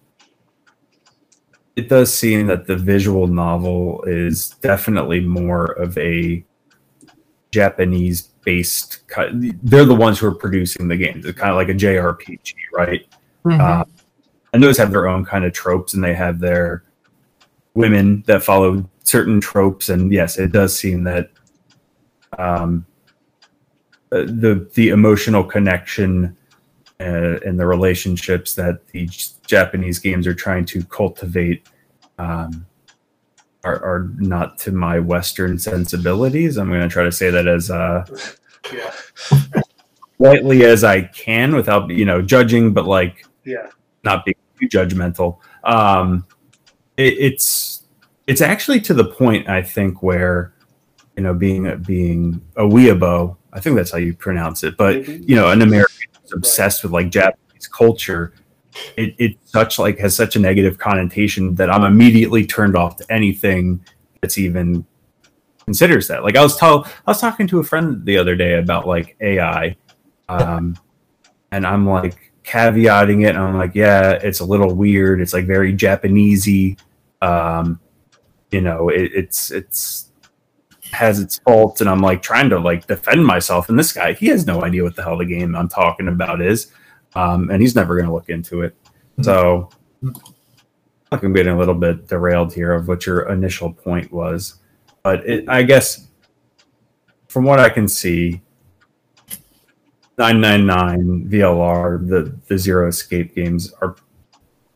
[1.76, 6.46] it does seem that the visual novel is definitely more of a
[7.52, 9.04] Japanese based.
[9.64, 11.26] They're the ones who are producing the games.
[11.26, 13.06] It's kind of like a JRPG, right?
[13.46, 13.62] Mm-hmm.
[13.62, 13.84] Uh,
[14.54, 16.84] and those have their own kind of tropes, and they have their
[17.74, 19.90] women that follow certain tropes.
[19.90, 21.32] And yes, it does seem that
[22.38, 22.86] um,
[24.12, 26.38] uh, the the emotional connection
[27.00, 29.10] uh, and the relationships that the
[29.48, 31.68] Japanese games are trying to cultivate
[32.18, 32.66] um,
[33.64, 36.58] are, are not to my Western sensibilities.
[36.58, 38.06] I'm going to try to say that as uh,
[38.74, 38.94] yeah.
[40.20, 43.70] lightly as I can without you know judging, but like yeah,
[44.04, 45.40] not being too judgmental.
[45.64, 46.26] Um,
[46.96, 47.84] it, it's
[48.28, 50.54] it's actually to the point I think where
[51.18, 55.36] you know being being a weeaboo, I think that's how you pronounce it, but you
[55.36, 58.34] know an American obsessed with like Japanese culture
[58.98, 63.12] it, it such like has such a negative connotation that I'm immediately turned off to
[63.12, 63.84] anything
[64.22, 64.86] that's even
[65.66, 66.24] considers that.
[66.24, 69.16] Like I was tell I was talking to a friend the other day about like
[69.22, 69.76] AI,
[70.30, 70.78] um,
[71.52, 75.22] and I'm like caveating it, and I'm like, yeah, it's a little weird.
[75.22, 76.80] It's like very Japanesey.
[77.22, 77.80] Um,
[78.52, 80.12] you know, it, it's it's
[80.96, 83.70] has its faults, and I'm like trying to like defend myself.
[83.70, 86.42] And this guy, he has no idea what the hell the game I'm talking about
[86.42, 86.72] is
[87.16, 88.76] um, and he's never going to look into it.
[89.18, 89.24] Mm-hmm.
[89.24, 89.70] So
[91.12, 94.56] I'm getting a little bit derailed here of what your initial point was,
[95.02, 96.08] but it, I guess
[97.28, 98.42] from what I can see,
[100.18, 103.96] 999 VLR, the the Zero Escape games are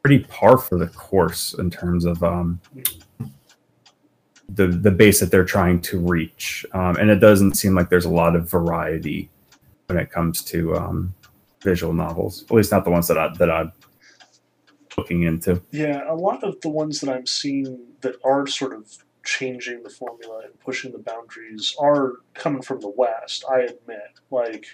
[0.03, 2.60] pretty par for the course in terms of um,
[4.53, 8.05] the the base that they're trying to reach, um, and it doesn't seem like there's
[8.05, 9.29] a lot of variety
[9.88, 11.13] when it comes to um,
[11.62, 12.43] visual novels.
[12.43, 13.71] At least not the ones that I that I'm
[14.97, 15.62] looking into.
[15.71, 19.89] Yeah, a lot of the ones that I'm seeing that are sort of changing the
[19.89, 23.45] formula and pushing the boundaries are coming from the West.
[23.49, 24.65] I admit, like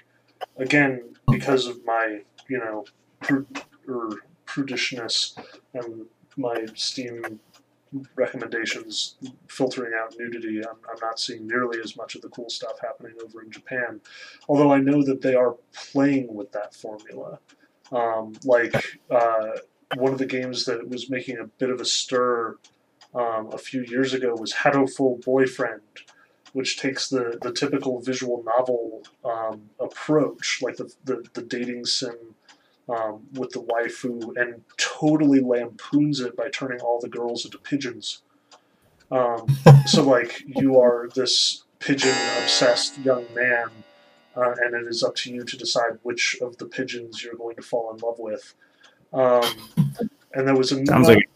[0.58, 2.86] again, because of my you know
[3.22, 3.44] pr-
[3.88, 4.10] or
[4.46, 5.38] prudishness
[5.74, 6.06] and
[6.38, 7.40] my Steam
[8.16, 9.16] recommendations
[9.48, 13.14] filtering out nudity, I'm, I'm not seeing nearly as much of the cool stuff happening
[13.24, 14.02] over in Japan.
[14.48, 17.40] Although I know that they are playing with that formula.
[17.92, 19.52] Um, like uh,
[19.96, 22.58] one of the games that was making a bit of a stir
[23.14, 25.82] um, a few years ago was Hatoful Boyfriend,
[26.54, 32.36] which takes the, the typical visual novel um, approach, like the, the, the dating sim
[32.90, 38.22] um, with the waifu, and totally lampoons it by turning all the girls into pigeons.
[39.12, 39.48] Um,
[39.86, 43.68] so, like, you are this pigeon obsessed young man,
[44.36, 47.56] uh, and it is up to you to decide which of the pigeons you're going
[47.56, 48.54] to fall in love with.
[49.14, 49.44] Um,
[50.34, 50.86] and there was another.
[50.86, 51.30] Sounds like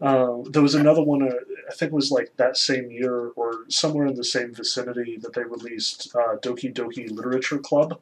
[0.00, 1.22] uh, there was another one.
[1.22, 1.34] Uh,
[1.68, 5.34] I think it was like that same year or somewhere in the same vicinity that
[5.34, 8.00] they released uh, Doki Doki Literature Club,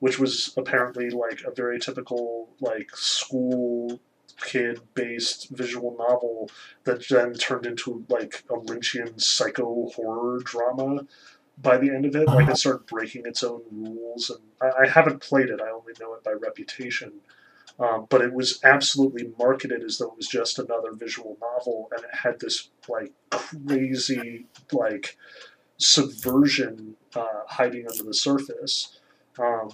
[0.00, 4.00] which was apparently like a very typical like school
[4.40, 6.50] kid based visual novel
[6.84, 11.06] that then turned into like a Lynchian psycho horror drama
[11.58, 12.26] by the end of it.
[12.26, 15.60] Like it started breaking its own rules, and I, I haven't played it.
[15.60, 17.12] I only know it by reputation.
[17.78, 22.04] Um, but it was absolutely marketed as though it was just another visual novel, and
[22.04, 25.16] it had this like crazy like
[25.78, 28.98] subversion uh, hiding under the surface.
[29.38, 29.70] Um,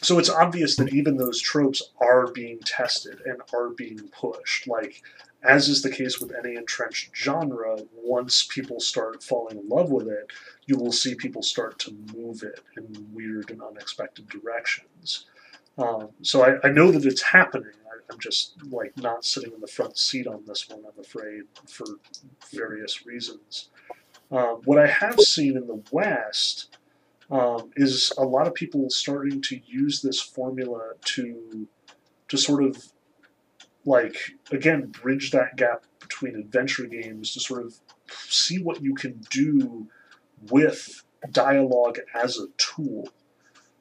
[0.00, 4.68] so it's obvious that even those tropes are being tested and are being pushed.
[4.68, 5.02] Like,
[5.42, 10.08] as is the case with any entrenched genre, once people start falling in love with
[10.08, 10.30] it,
[10.66, 15.26] you will see people start to move it in weird and unexpected directions.
[15.78, 17.70] Um, so I, I, know that it's happening.
[17.86, 20.80] I, am just like not sitting in the front seat on this one.
[20.84, 21.86] I'm afraid for
[22.52, 23.70] various reasons.
[24.32, 26.77] Um, what I have seen in the West
[27.30, 31.68] um, is a lot of people starting to use this formula to
[32.28, 32.92] to sort of
[33.84, 34.16] like
[34.50, 37.74] again bridge that gap between adventure games to sort of
[38.10, 39.86] see what you can do
[40.50, 43.08] with dialogue as a tool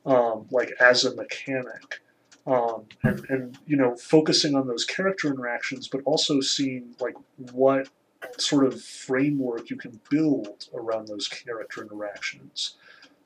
[0.05, 2.01] um, like as a mechanic.
[2.45, 7.15] Um, and, and you know focusing on those character interactions but also seeing like
[7.51, 7.89] what
[8.37, 12.77] sort of framework you can build around those character interactions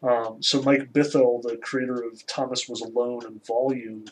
[0.04, 4.06] um, so Mike Bithell, the creator of Thomas Was Alone and Volume,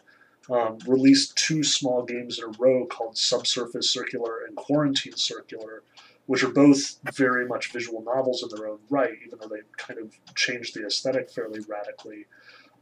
[0.50, 5.84] um, released two small games in a row called Subsurface Circular and Quarantine Circular,
[6.26, 10.00] which are both very much visual novels in their own right, even though they kind
[10.00, 12.26] of changed the aesthetic fairly radically.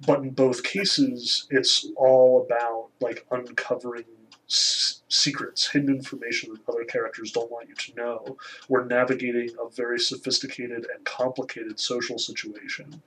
[0.05, 4.05] But in both cases, it's all about like uncovering
[4.47, 8.37] secrets, hidden information that other characters don't want you to know.
[8.69, 13.01] We're navigating a very sophisticated and complicated social situation.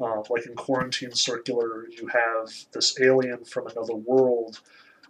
[0.00, 4.60] Uh, like in Quarantine Circular, you have this alien from another world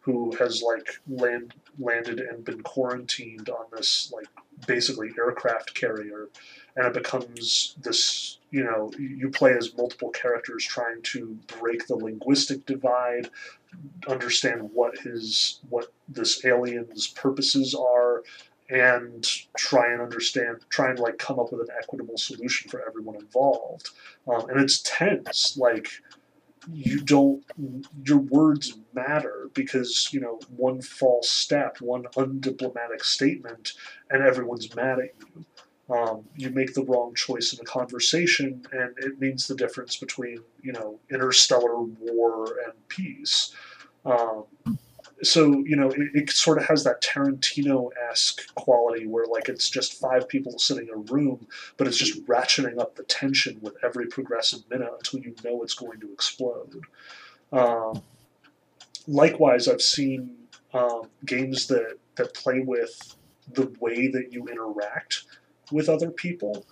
[0.05, 4.27] who has like land landed and been quarantined on this like
[4.67, 6.29] basically aircraft carrier
[6.77, 11.97] and it becomes this you know you play as multiple characters trying to break the
[11.97, 13.29] linguistic divide
[14.09, 18.23] understand what his what this alien's purposes are
[18.71, 23.17] and try and understand try and like come up with an equitable solution for everyone
[23.17, 23.91] involved.
[24.29, 25.89] Um, and it's tense like
[26.73, 27.45] you don't
[28.05, 33.73] your words matter because you know one false step one undiplomatic statement
[34.11, 35.45] and everyone's mad at you
[35.91, 40.39] um, you make the wrong choice in a conversation and it means the difference between
[40.63, 43.55] you know interstellar war and peace.
[44.07, 44.45] Um,
[45.23, 50.01] so you know it, it, sort of has that tarantino-esque quality where like it's just
[50.01, 54.07] five people sitting in a room but it's just ratcheting up the tension with every
[54.07, 56.81] progressive minute until you know it's going to explode.
[57.53, 58.03] Um,
[59.07, 60.35] likewise i've seen
[60.73, 63.17] um, games that that play with
[63.53, 65.25] the way that you interact
[65.71, 66.67] with other people.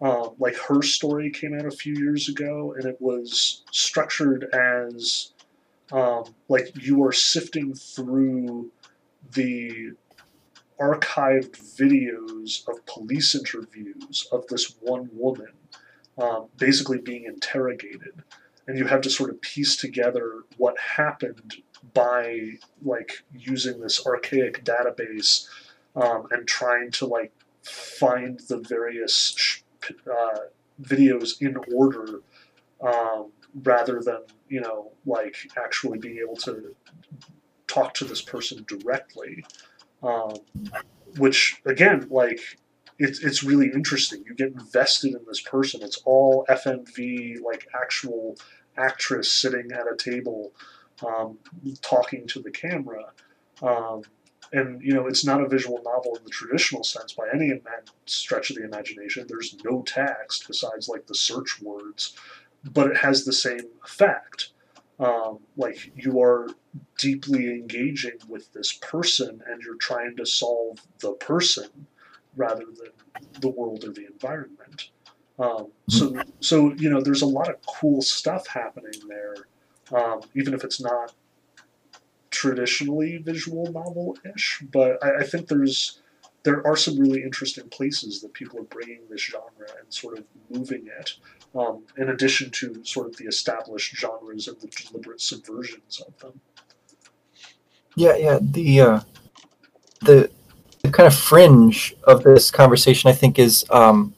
[0.00, 5.32] Um, like her story came out a few years ago, and it was structured as
[5.90, 8.70] um, like you are sifting through
[9.32, 9.92] the
[10.80, 15.48] archived videos of police interviews of this one woman
[16.18, 18.22] um, basically being interrogated,
[18.66, 21.56] and you have to sort of piece together what happened
[21.94, 25.46] by like using this archaic database
[25.96, 27.32] um, and trying to like
[27.62, 29.60] find the various sh-
[30.10, 30.38] uh,
[30.82, 32.20] videos in order
[32.80, 33.30] um,
[33.62, 36.74] rather than you know like actually being able to
[37.66, 39.44] talk to this person directly
[40.02, 40.34] um,
[41.16, 42.40] which again like
[42.98, 44.24] it's, it's really interesting.
[44.26, 45.82] You get invested in this person.
[45.82, 48.36] It's all fmv like actual
[48.76, 50.52] actress sitting at a table
[51.06, 51.38] um,
[51.80, 53.04] talking to the camera
[53.62, 54.02] um,
[54.52, 57.52] and you know it's not a visual novel in the traditional sense by any
[58.06, 59.26] stretch of the imagination.
[59.28, 62.16] There's no text besides like the search words
[62.64, 64.50] but it has the same effect.
[65.00, 66.48] Um, like you are
[66.98, 71.68] deeply engaging with this person and you're trying to solve the person
[72.36, 74.90] rather than the world or the environment.
[75.38, 79.36] Um, so so you know there's a lot of cool stuff happening there
[79.92, 81.12] um, even if it's not
[82.38, 86.00] traditionally visual novel-ish, but I, I, think there's
[86.44, 90.24] there are some really interesting places that people are bringing this genre and sort of
[90.48, 91.14] moving it,
[91.56, 96.40] um, in addition to sort of the established genres and the deliberate subversions of them.
[97.96, 98.38] Yeah, yeah.
[98.40, 99.00] The uh,
[100.02, 100.30] the
[100.84, 104.14] the kind of fringe of this conversation, I think, is um,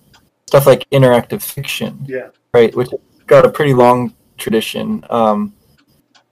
[0.46, 2.04] stuff like interactive fiction.
[2.06, 2.28] Yeah.
[2.52, 2.90] Right, which
[3.26, 5.06] got a pretty long tradition.
[5.08, 5.54] Um,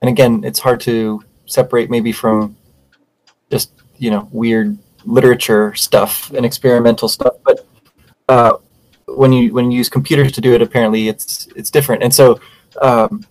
[0.01, 2.55] and again, it's hard to separate maybe from
[3.51, 7.65] just you know weird literature stuff and experimental stuff but
[8.27, 8.57] uh,
[9.15, 12.03] when you when you use computers to do it apparently it's it's different.
[12.03, 12.39] And so
[12.81, 13.25] um,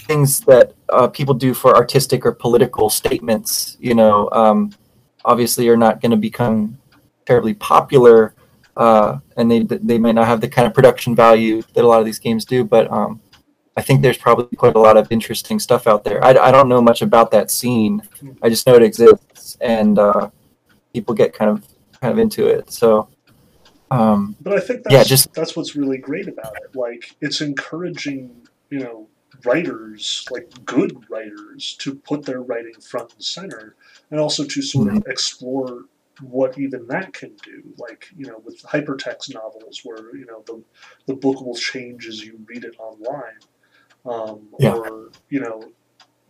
[0.00, 4.72] things that uh, people do for artistic or political statements you know um,
[5.24, 6.78] obviously are not going to become
[7.24, 8.34] terribly popular
[8.76, 12.00] uh, and they they might not have the kind of production value that a lot
[12.00, 13.20] of these games do but um,
[13.76, 16.24] I think there's probably quite a lot of interesting stuff out there.
[16.24, 18.02] I, I don't know much about that scene.
[18.42, 20.30] I just know it exists, and uh,
[20.94, 21.66] people get kind of
[22.00, 22.70] kind of into it.
[22.72, 23.08] So,
[23.90, 26.74] um, but I think that's, yeah, just that's what's really great about it.
[26.74, 29.08] Like it's encouraging, you know,
[29.44, 33.76] writers like good writers to put their writing front and center,
[34.10, 34.96] and also to sort mm-hmm.
[34.98, 35.82] of explore
[36.22, 37.62] what even that can do.
[37.76, 40.62] Like you know, with hypertext novels, where you know the
[41.04, 43.38] the book will change as you read it online
[44.06, 44.72] um, yeah.
[44.72, 45.72] or you know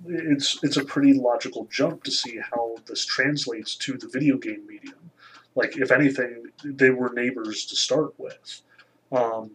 [0.07, 4.67] it's it's a pretty logical jump to see how this translates to the video game
[4.67, 5.11] medium.
[5.55, 8.61] Like if anything, they were neighbors to start with,
[9.11, 9.53] um,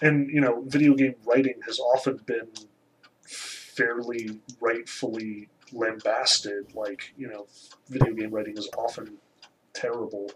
[0.00, 2.48] and you know, video game writing has often been
[3.22, 6.74] fairly rightfully lambasted.
[6.74, 7.46] Like you know,
[7.88, 9.18] video game writing is often
[9.72, 10.30] terrible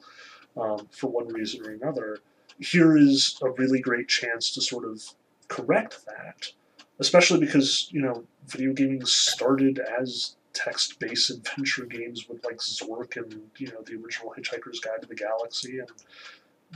[0.57, 2.19] um, for one reason or another.
[2.59, 5.03] Here is a really great chance to sort of
[5.49, 6.53] correct that
[6.99, 13.51] especially because you know video gaming started as text-based adventure games with like Zork and
[13.59, 15.91] you know the original Hitchhiker's Guide to the Galaxy and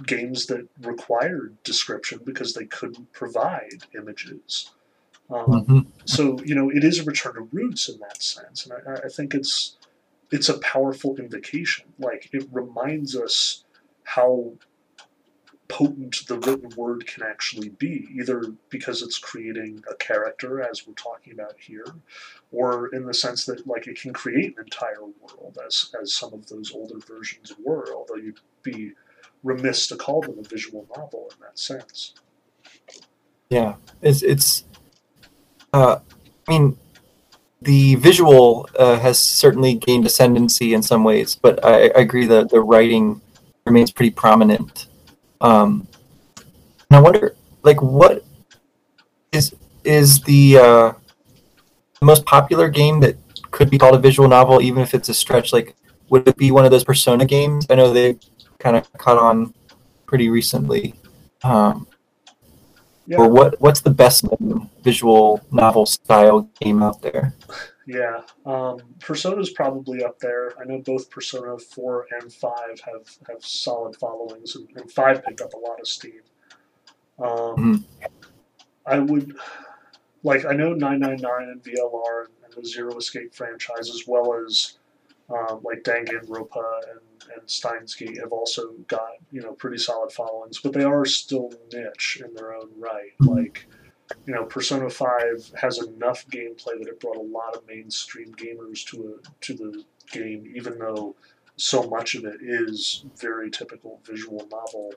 [0.06, 4.70] games that required description because they couldn't provide images.
[5.30, 5.78] Um, mm-hmm.
[6.04, 9.08] So you know it is a return to roots in that sense, and I, I
[9.08, 9.76] think it's
[10.30, 11.86] it's a powerful invocation.
[11.98, 13.64] Like it reminds us
[14.04, 14.52] how
[15.68, 20.94] potent the written word can actually be, either because it's creating a character, as we're
[20.94, 21.86] talking about here,
[22.50, 26.32] or in the sense that like it can create an entire world, as as some
[26.32, 27.94] of those older versions were.
[27.94, 28.92] Although you'd be
[29.42, 32.14] remiss to call them a visual novel in that sense.
[33.50, 34.64] Yeah, it's it's.
[35.72, 35.98] Uh,
[36.48, 36.78] I mean,
[37.60, 42.48] the visual uh, has certainly gained ascendancy in some ways, but I, I agree that
[42.48, 43.20] the writing
[43.66, 44.86] remains pretty prominent
[45.40, 45.86] um,
[46.36, 48.24] and I wonder, like, what
[49.32, 50.92] is is the uh,
[52.00, 53.16] most popular game that
[53.50, 55.52] could be called a visual novel, even if it's a stretch?
[55.52, 55.74] Like,
[56.08, 57.66] would it be one of those Persona games?
[57.70, 58.18] I know they
[58.58, 59.54] kind of caught on
[60.06, 60.94] pretty recently.
[61.42, 61.86] Um,
[63.06, 63.18] yeah.
[63.18, 63.60] Or what?
[63.60, 64.24] What's the best
[64.82, 67.34] visual novel style game out there?
[67.88, 70.52] Yeah, um, Persona's probably up there.
[70.60, 75.40] I know both Persona four and five have have solid followings, and, and five picked
[75.40, 76.20] up a lot of steam.
[77.18, 77.76] Um, mm-hmm.
[78.84, 79.34] I would
[80.22, 84.02] like I know nine nine nine and VLR and, and, the Zero Escape franchise, as
[84.06, 84.76] well as
[85.30, 90.58] um, like Danganronpa and, and Steins Gate, have also got you know pretty solid followings,
[90.58, 93.12] but they are still niche in their own right.
[93.22, 93.32] Mm-hmm.
[93.32, 93.66] Like
[94.26, 98.84] you know, Persona Five has enough gameplay that it brought a lot of mainstream gamers
[98.86, 101.14] to a to the game, even though
[101.56, 104.92] so much of it is very typical visual novel.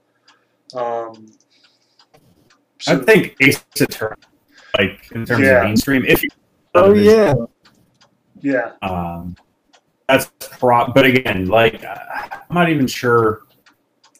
[0.74, 1.26] Um,
[2.88, 4.16] I think Ace Attorney,
[4.78, 5.60] like in terms Yeah.
[5.60, 6.30] of mainstream, if you
[6.74, 7.34] Oh yeah.
[8.40, 9.36] yeah, um,
[10.08, 10.88] that's pro.
[10.94, 11.96] But again, like uh,
[12.50, 13.42] I'm not even sure.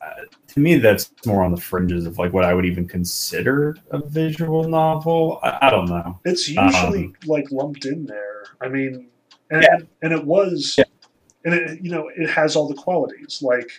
[0.02, 0.24] Uh,
[0.54, 4.00] to me, that's more on the fringes of like what I would even consider a
[4.00, 5.40] visual novel.
[5.44, 6.20] I, I don't know.
[6.26, 8.44] it's usually Um, like lumped in there.
[8.62, 9.10] I mean,
[9.50, 9.78] and Yeah.
[10.02, 10.84] and it was, Yeah.
[11.46, 13.70] and it you know it has all the qualities like.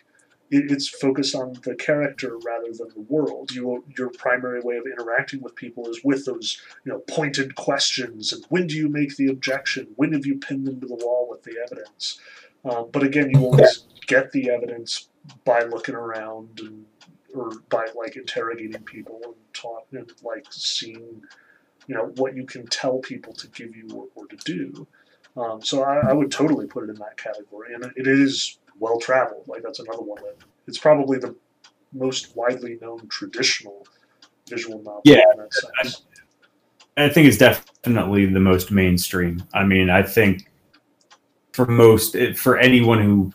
[0.51, 3.53] it- It's focused on the character rather than the world.
[3.53, 8.35] You, your primary way of interacting with people is with those, you know, pointed questions.
[8.35, 9.87] And when do you make the objection?
[9.97, 12.21] When have you pinned them to the wall with the evidence?
[12.67, 15.09] Uh, but again, you always get the evidence
[15.45, 16.85] by looking around and
[17.35, 21.23] or by like interrogating people and talking and like seeing
[21.87, 24.87] you know what you can tell people to give you or, or to do
[25.37, 28.99] um, so I, I would totally put it in that category and it, is well
[28.99, 31.35] traveled like that's another one that it's probably the
[31.93, 33.87] most widely known traditional
[34.49, 36.03] visual novel Yeah, in that sense.
[36.97, 39.43] I think it's definitely the most mainstream.
[39.55, 40.51] I mean, I think
[41.53, 43.33] for most, for anyone who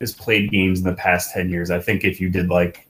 [0.00, 2.86] has played games in the past 10 years, I think if you did like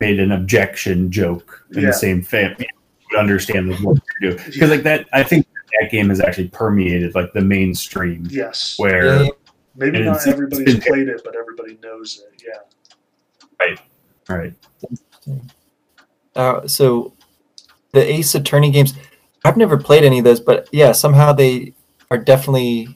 [0.00, 1.86] made an objection joke in Yeah.
[1.88, 2.68] the same family,
[3.00, 4.36] you would understand like, what to do.
[4.52, 5.46] Because like that, I think
[5.80, 9.28] that game has actually permeated like the mainstream yes where Yeah.
[9.74, 13.74] maybe not it's- everybody's it's- played it but everybody knows it yeah
[14.28, 14.54] right.
[16.34, 17.14] Uh, so
[17.92, 18.94] the Ace Attorney games,
[19.44, 21.74] I've never played any of those, but yeah, somehow they
[22.10, 22.88] are definitely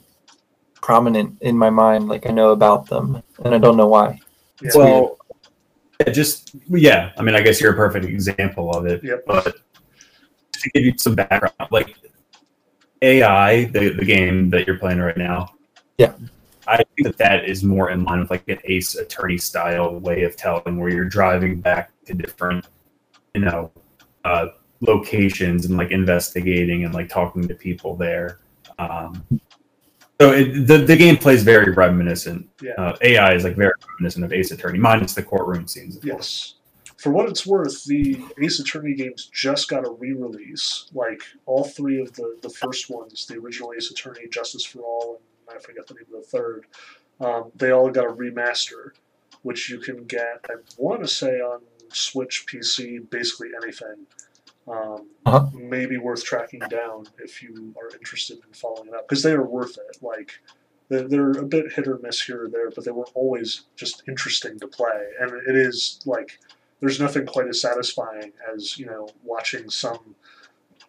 [0.83, 2.09] prominent in my mind.
[2.09, 4.21] Like I know about them, and I don't know why.
[4.63, 5.19] yeah well,
[6.01, 7.13] yeah, just yeah.
[7.17, 9.03] I mean, I guess you're a perfect example of it.
[9.05, 9.25] Yep.
[9.27, 9.57] But
[10.53, 11.95] to give you some background, like
[13.03, 15.55] AI, the the game that you're playing right now.
[15.99, 16.15] Yeah.
[16.67, 20.23] I think that that is more in line with like an Ace Attorney style way
[20.23, 22.67] of telling, where you're driving back to different,
[23.35, 23.73] you know,
[24.25, 24.49] uh,
[24.81, 28.39] locations and like investigating and like talking to people there.
[28.79, 29.25] Um,
[30.21, 34.25] so it, the the gameplay is very reminiscent yeah uh, AI is like very reminiscent
[34.25, 35.97] of Ace Attorney, minus the courtroom scenes.
[35.97, 36.15] Of course.
[36.15, 36.55] Yes.
[36.97, 40.91] For what it's worth, the Ace Attorney games just got a re-release.
[40.93, 45.21] Like all three of the the first ones, the original Ace Attorney, Justice for All,
[45.49, 46.67] and I forget the name of the third.
[47.21, 48.93] Um, they all got a remaster,
[49.43, 50.45] which you can get.
[50.49, 51.61] I want to say on
[51.93, 54.07] Switch, PC, basically anything.
[54.71, 55.49] Um, Uh-huh.
[55.53, 59.45] Maybe worth tracking down if you are interested in following it up because they are
[59.45, 60.03] worth it.
[60.03, 60.33] Like
[60.89, 64.03] they're, they're a bit hit or miss here or there, but they were always just
[64.09, 66.39] interesting to play, and it is like
[66.81, 70.15] there's nothing quite as satisfying as you know watching some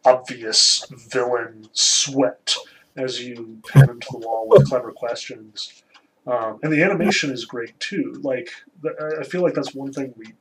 [0.05, 2.55] obvious villain sweat
[2.95, 5.83] as you pin him to the wall with clever questions.
[6.27, 8.19] Um, and the animation is great too.
[8.23, 8.49] Like
[8.81, 10.33] the, I- I feel like that's one thing we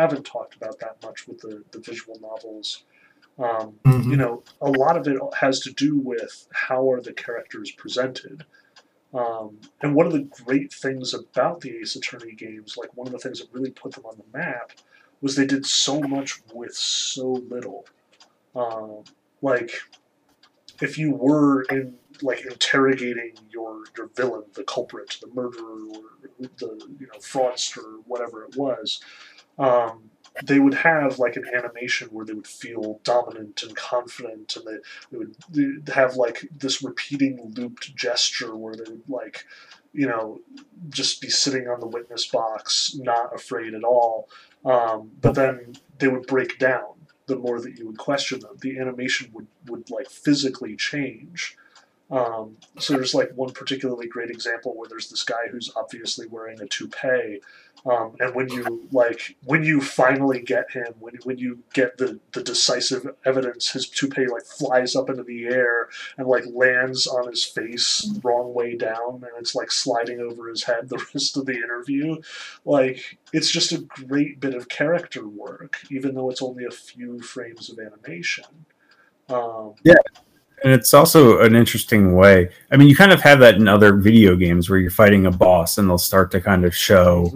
[0.00, 2.84] haven't talked about that much with the, the visual novels.
[3.38, 4.10] Um, Mhm.
[4.10, 8.44] you know, a lot of it has to do with how are the characters presented.
[9.12, 13.12] Um, and one of the great things about the Ace Attorney games, like one of
[13.12, 14.72] the things that really put them on the map,
[15.20, 17.86] was they did so much with so little.
[18.54, 19.04] Um,
[19.42, 19.70] like,
[20.82, 26.96] if you were in like interrogating your your villain, the culprit, the murderer, or the
[26.98, 29.00] you know fraudster, whatever it was,
[29.58, 30.10] um,
[30.44, 34.78] they would have like an animation where they would feel dominant and confident, and they,
[35.10, 39.44] they would they'd have like this repeating looped gesture where they would like
[39.92, 40.40] you know
[40.90, 44.28] just be sitting on the witness box, not afraid at all.
[44.64, 46.96] Um, but then they would break down
[47.26, 48.56] the more that you would question them.
[48.60, 51.56] The animation would would like physically change.
[52.10, 56.60] Um, so there's like one particularly great example where there's this guy who's obviously wearing
[56.60, 57.40] a toupee,
[57.84, 62.20] um, and when you like when you finally get him, when when you get the
[62.32, 67.28] the decisive evidence, his toupee like flies up into the air and like lands on
[67.28, 71.46] his face wrong way down, and it's like sliding over his head the rest of
[71.46, 72.16] the interview.
[72.64, 77.20] Like it's just a great bit of character work, even though it's only a few
[77.20, 78.44] frames of animation.
[79.28, 79.74] Um,
[80.64, 82.50] And it's also an interesting way.
[82.72, 85.30] I mean, you kind of have that in other video games where you're fighting a
[85.30, 87.30] boss and they'll start to kind of show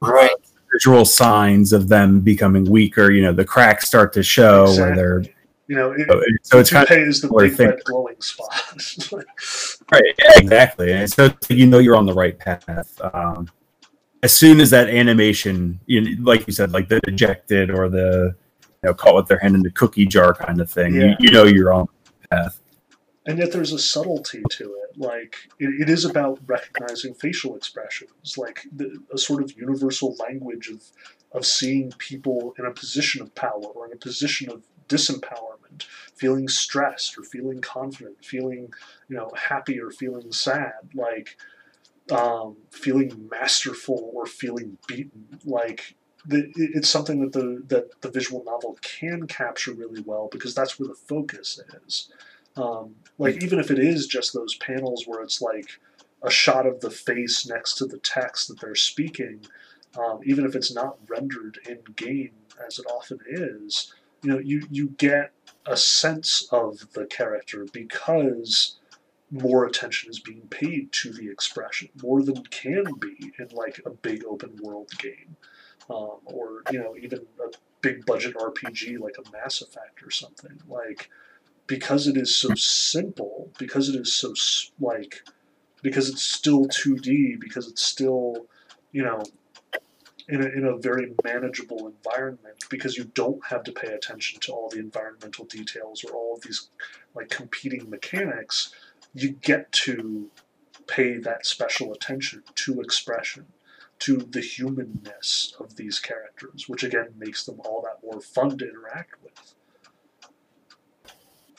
[0.00, 0.30] Right.
[0.72, 3.10] visual signs of them becoming weaker.
[3.10, 5.24] You know, the cracks start to show where they're.
[5.66, 6.06] You know, it,
[6.42, 8.52] So it's kind of is the big red glowing spot.
[9.92, 10.02] Right.
[10.18, 10.92] Yeah, exactly.
[10.92, 13.00] And so you know you're on the right path.
[13.14, 13.48] Um,
[14.22, 18.34] as soon as that animation, you know, like you said, like the ejected or the
[18.62, 21.02] you know caught with their hand in the cookie jar kind of thing, Yeah.
[21.02, 21.86] you, you know you're on
[22.22, 22.60] the path.
[23.26, 24.98] And yet there's a subtlety to it.
[24.98, 30.68] Like it, it is about recognizing facial expressions, like the, a sort of universal language
[30.68, 30.82] of
[31.32, 35.82] of seeing people in a position of power or in a position of disempowerment,
[36.14, 38.72] feeling stressed or feeling confident, feeling
[39.08, 41.36] you know happy or feeling sad, like
[42.10, 45.96] um, feeling masterful or feeling beaten, like
[46.30, 50.88] it's something that the that the visual novel can capture really well because that's where
[50.88, 52.10] the focus is.
[52.56, 55.80] Um, like even if it is just those panels where it's like
[56.22, 59.40] a shot of the face next to the text that they're speaking,
[59.98, 62.32] um, even if it's not rendered in game
[62.64, 63.92] as it often is,
[64.22, 65.32] you know, you you get
[65.66, 68.78] a sense of the character because
[69.30, 73.90] more attention is being paid to the expression, more than can be in like a
[73.90, 75.36] big open world game
[75.90, 77.50] um, or you know even a
[77.80, 80.58] big budget RPG like a Mass Effect or something.
[80.68, 81.10] Like
[81.66, 84.34] because it is so simple because it is so
[84.80, 85.22] like
[85.82, 88.46] because it's still 2D because it's still
[88.92, 89.22] you know
[90.28, 94.52] in a, in a very manageable environment because you don't have to pay attention to
[94.52, 96.68] all the environmental details or all of these
[97.14, 98.74] like competing mechanics
[99.14, 100.30] you get to
[100.86, 103.46] pay that special attention to expression
[104.00, 108.68] to the humanness of these characters, which again makes them all that more fun to
[108.68, 109.43] interact with.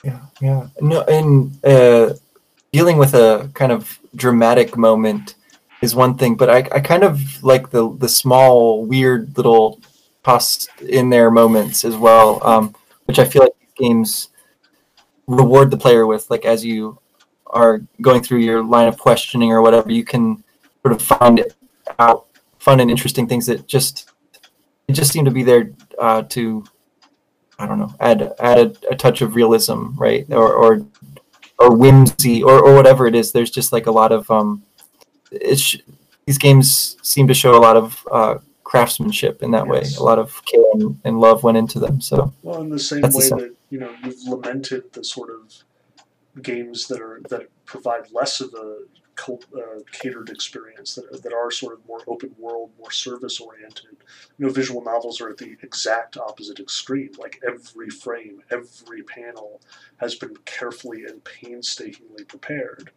[0.06, 0.68] Yeah, yeah.
[0.80, 2.14] No, and uh,
[2.72, 5.34] dealing with a kind of dramatic moment
[5.82, 9.80] is one thing, but I, I kind of like the the small, weird little
[10.22, 12.72] toss in there moments as well, um,
[13.06, 14.28] which I feel like games
[15.26, 16.30] reward the player with.
[16.30, 17.00] Like as you
[17.48, 20.44] are going through your line of questioning or whatever, you can
[20.82, 21.42] sort of find
[21.98, 22.26] out
[22.60, 24.12] fun and interesting things that just
[24.86, 26.64] it just seem to be there uh, to
[27.58, 30.26] I don't know add add a, a touch of realism, right?
[30.30, 30.86] Or or
[31.58, 33.32] or whimsy or, or whatever it is.
[33.32, 34.62] There's just like a lot of um,
[35.30, 35.76] it's
[36.26, 39.70] these games seem to show a lot of uh, craftsmanship in that yes.
[39.70, 39.96] way.
[39.98, 42.00] A lot of care and, and, love went into them.
[42.00, 46.42] So well, in the same way the that you know you've lamented the sort of
[46.42, 48.80] games that are that provide less of a
[49.18, 53.96] uh, catered experience that, that are sort of more open world, more service oriented.
[54.38, 57.10] You know, visual novels are at the exact opposite extreme.
[57.18, 59.60] Like every frame, every panel
[59.98, 62.90] has been carefully and painstakingly prepared.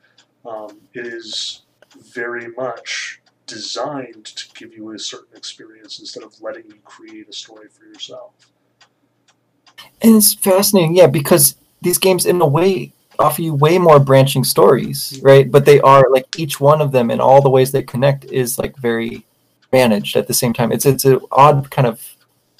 [0.45, 1.63] Um, it is
[1.97, 7.33] very much designed to give you a certain experience instead of letting you create a
[7.33, 8.31] story for yourself.
[10.01, 14.43] And it's fascinating, yeah, because these games, in a way, offer you way more branching
[14.43, 15.49] stories, right?
[15.51, 18.57] But they are like each one of them and all the ways they connect is
[18.57, 19.25] like very
[19.71, 20.71] managed at the same time.
[20.71, 22.15] It's it's an odd kind of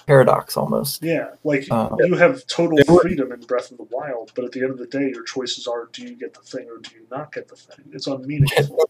[0.06, 1.04] paradox almost.
[1.04, 4.62] Yeah, like um, you have total freedom in Breath of the Wild, but at the
[4.62, 7.06] end of the day, your choices are: do you get the thing or do you
[7.12, 7.86] not get the thing?
[7.92, 8.90] It's unmeaningful.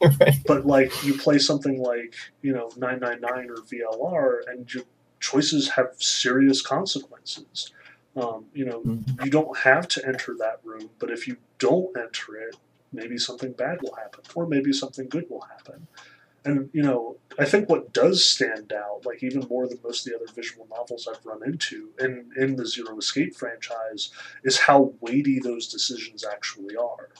[0.20, 0.36] right.
[0.46, 4.84] But like you play something like you know 999 or VLR, and your
[5.20, 7.72] choices have serious consequences.
[8.18, 9.24] Um, you know, mm-hmm.
[9.24, 12.56] you don't have to enter that room, but if you don't enter it,
[12.92, 15.86] maybe something bad will happen, or maybe something good will happen.
[16.44, 20.12] And you know, I think what does stand out, like even more than most of
[20.12, 24.10] the other visual novels I've run into in in the Zero Escape franchise,
[24.44, 27.10] is how weighty those decisions actually are.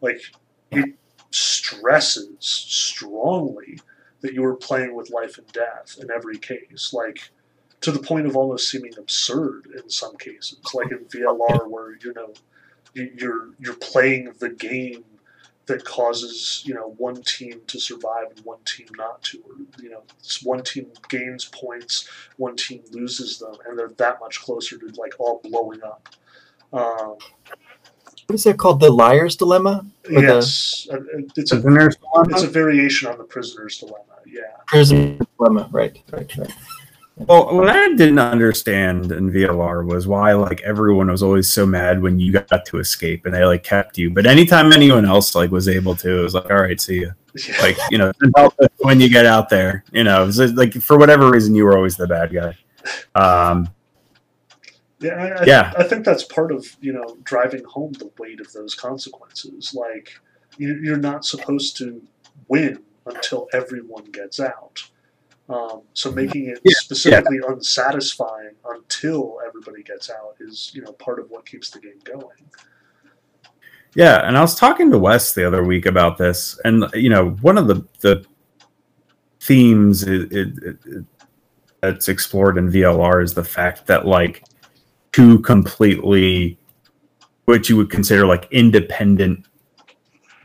[0.00, 0.22] Like
[0.70, 0.94] it
[1.30, 3.80] stresses strongly
[4.20, 6.92] that you are playing with life and death in every case.
[6.92, 7.30] Like
[7.80, 12.12] to the point of almost seeming absurd in some cases, like in VLR, where you
[12.14, 12.32] know
[12.94, 15.04] you're you're playing the game
[15.66, 19.90] that causes you know one team to survive and one team not to, or you
[19.90, 20.02] know
[20.42, 25.14] one team gains points, one team loses them, and they're that much closer to like
[25.18, 26.08] all blowing up.
[26.72, 27.16] Um,
[28.26, 28.80] what is that called?
[28.80, 29.86] The liar's dilemma?
[30.14, 31.30] Or yes, the...
[31.36, 31.90] it's a dilemma?
[32.30, 34.16] it's a variation on the prisoner's dilemma.
[34.26, 35.68] Yeah, prisoner's dilemma.
[35.70, 36.52] Right, right, right.
[37.20, 42.00] Well, what I didn't understand in VLR was why like everyone was always so mad
[42.00, 45.50] when you got to escape and they like kept you, but anytime anyone else like
[45.50, 47.12] was able to, it was like, all right, see you.
[47.60, 48.12] Like you know,
[48.78, 52.06] when you get out there, you know, like for whatever reason you were always the
[52.06, 52.56] bad guy.
[53.14, 53.68] Um,
[55.00, 55.72] yeah, I, yeah.
[55.76, 59.74] I, I think that's part of you know driving home the weight of those consequences.
[59.74, 60.18] Like
[60.56, 62.00] you, you're not supposed to
[62.48, 64.88] win until everyone gets out
[65.48, 67.52] um, so making it yeah, specifically yeah.
[67.52, 72.36] unsatisfying until everybody gets out is you know part of what keeps the game going.
[73.94, 77.30] Yeah, and I was talking to Wes the other week about this, and you know
[77.40, 78.24] one of the the
[79.40, 81.04] themes it, it, it,
[81.80, 84.44] that's explored in VLR is the fact that like
[85.12, 86.58] two completely
[87.46, 89.46] what you would consider like independent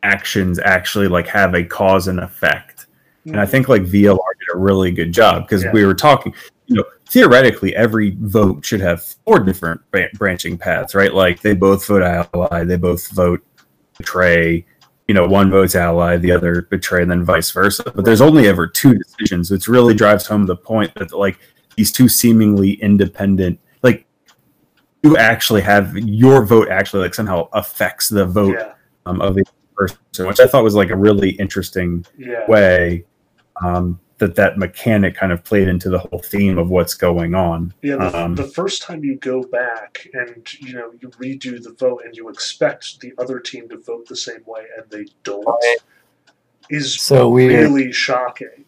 [0.04, 2.86] actions actually like have a cause and effect.
[3.22, 3.32] Mm-hmm.
[3.32, 3.52] And I hmm.
[3.52, 5.72] think like VLR a really good job because Yeah.
[5.72, 6.34] we were talking.
[6.68, 9.82] You know, theoretically, every vote should have four different
[10.14, 11.14] branching paths, right?
[11.14, 13.42] Like they both vote ally, they both vote
[13.98, 14.66] betray.
[15.08, 17.84] You know, one votes ally, the other betray, and then vice versa.
[17.94, 21.38] But there's only ever two decisions, which really drives home the point that like
[21.76, 24.06] these two seemingly independent, like
[25.04, 28.74] you actually have your vote actually like somehow affects the vote Yeah,
[29.06, 29.44] um, of the
[29.76, 33.04] person, which I thought was like a really interesting yeah, way
[33.62, 37.74] um, that that mechanic kind of played into the whole theme of what's going on.
[37.82, 37.98] yeah.
[37.98, 42.04] The, Um, the first time you go back and you know you redo the vote
[42.06, 45.46] and you expect the other team to vote the same way and they don't
[46.70, 47.52] is So weird.
[47.72, 48.66] really shocking.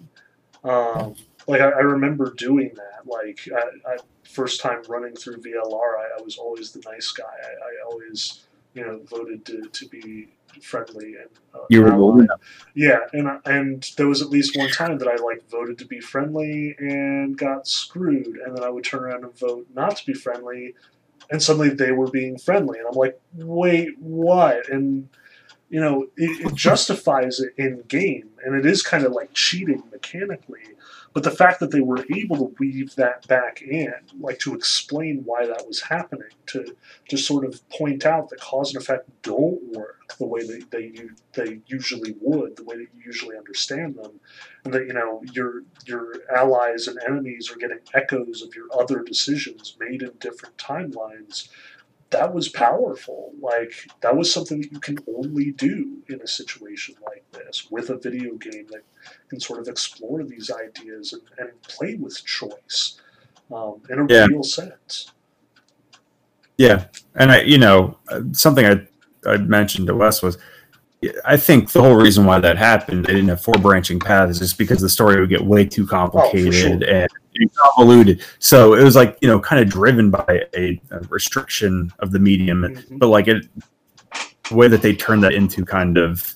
[0.63, 1.15] Um,
[1.47, 3.07] like I, I remember doing that.
[3.07, 7.23] Like I, I first time running through VLR, I, I was always the nice guy.
[7.23, 8.41] I, I always,
[8.73, 10.27] you know, voted to, to be
[10.61, 12.39] friendly and uh, You were old enough.
[12.73, 15.85] Yeah, and I- and there was at least one time that I like voted to
[15.85, 20.05] be friendly and got screwed, and then I would turn around and vote not to
[20.05, 20.75] be friendly,
[21.31, 24.69] and suddenly they were being friendly, and I'm like, wait, what?
[24.69, 25.09] And
[25.75, 29.83] you know, it, it justifies it in game, and it is kind of like cheating
[29.91, 30.61] mechanically.
[31.13, 35.23] But the fact that they were able to weave that back in, like to explain
[35.25, 36.77] why that was happening, to
[37.09, 40.93] to sort of point out that cause and effect don't work the way that they
[41.33, 44.21] they usually would, the way that you usually understand them,
[44.63, 49.03] and that you know your your allies and enemies are getting echoes of your other
[49.03, 51.49] decisions made in different timelines.
[52.15, 53.33] That was powerful.
[53.41, 57.89] Like that was something that you can only do in a situation like this with
[57.89, 58.83] a video game that
[59.29, 63.01] can sort of explore these ideas and, and play with choice
[63.53, 64.27] um, in a Yeah.
[64.27, 65.11] real sense.
[66.57, 66.85] Yeah,
[67.15, 67.97] and I, you know,
[68.31, 68.87] something I
[69.27, 70.37] I mentioned to Wes was,
[71.25, 74.53] I think the whole reason why that happened, they didn't have four branching paths, is
[74.53, 76.89] because the story would get way too complicated sure.
[76.89, 77.09] and
[77.57, 78.21] convoluted.
[78.39, 82.19] So it was like you know, kind of driven by a, a restriction of the
[82.19, 82.99] medium, Mhm.
[82.99, 83.45] but like it,
[84.49, 86.35] the way that they turned that into kind of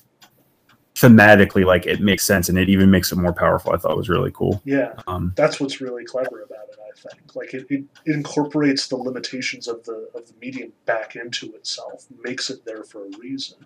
[0.94, 3.72] thematically, like it makes sense, and it even makes it more powerful.
[3.72, 4.60] I thought was really cool.
[4.64, 6.76] Yeah, Um, that's what's really clever about it.
[6.80, 11.54] I think, like it, it incorporates the limitations of the of the medium back into
[11.54, 13.56] itself, makes it there for a reason.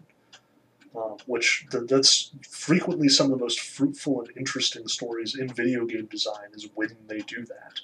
[0.96, 5.84] Uh, which th- that's frequently some of the most fruitful and interesting stories in video
[5.84, 7.80] game design is when they do that.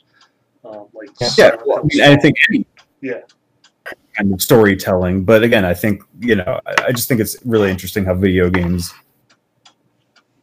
[0.65, 1.29] Um, like Yeah.
[1.37, 2.67] yeah, well, I, mean, I think any
[3.01, 3.23] Yeah.
[4.17, 5.25] kind of storytelling.
[5.25, 8.49] But again, I think you know, I, I just think it's really interesting how video
[8.49, 8.93] games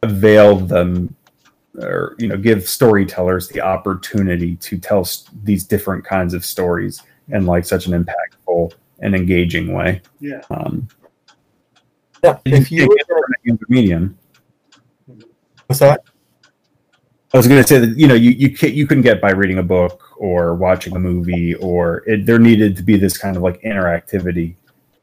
[0.04, 1.16] avail them,
[1.80, 7.02] or you know, give storytellers the opportunity to tell s- these different kinds of stories
[7.30, 10.02] in like such an impactful and engaging way.
[10.20, 10.88] yeah, Um,
[12.28, 14.18] Yeah, if you can't get that in the medium.
[15.68, 16.04] what's that?
[17.34, 19.32] I was going to say that you know you you can you couldn't get by
[19.32, 23.36] reading a book or watching a movie or it, there needed to be this kind
[23.36, 24.56] of like interactivity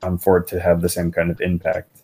[0.02, 2.02] um, for it to have the same kind of impact.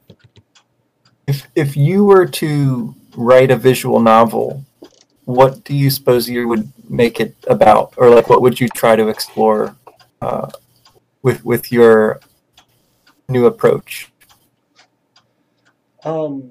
[1.27, 4.65] If if you were to write a visual novel,
[5.25, 8.97] what do you suppose you would make it about, or like what would you try
[8.97, 9.77] to explore
[10.21, 10.51] uh,
[11.23, 12.21] with with your
[13.29, 14.10] new approach?
[16.05, 16.51] Um,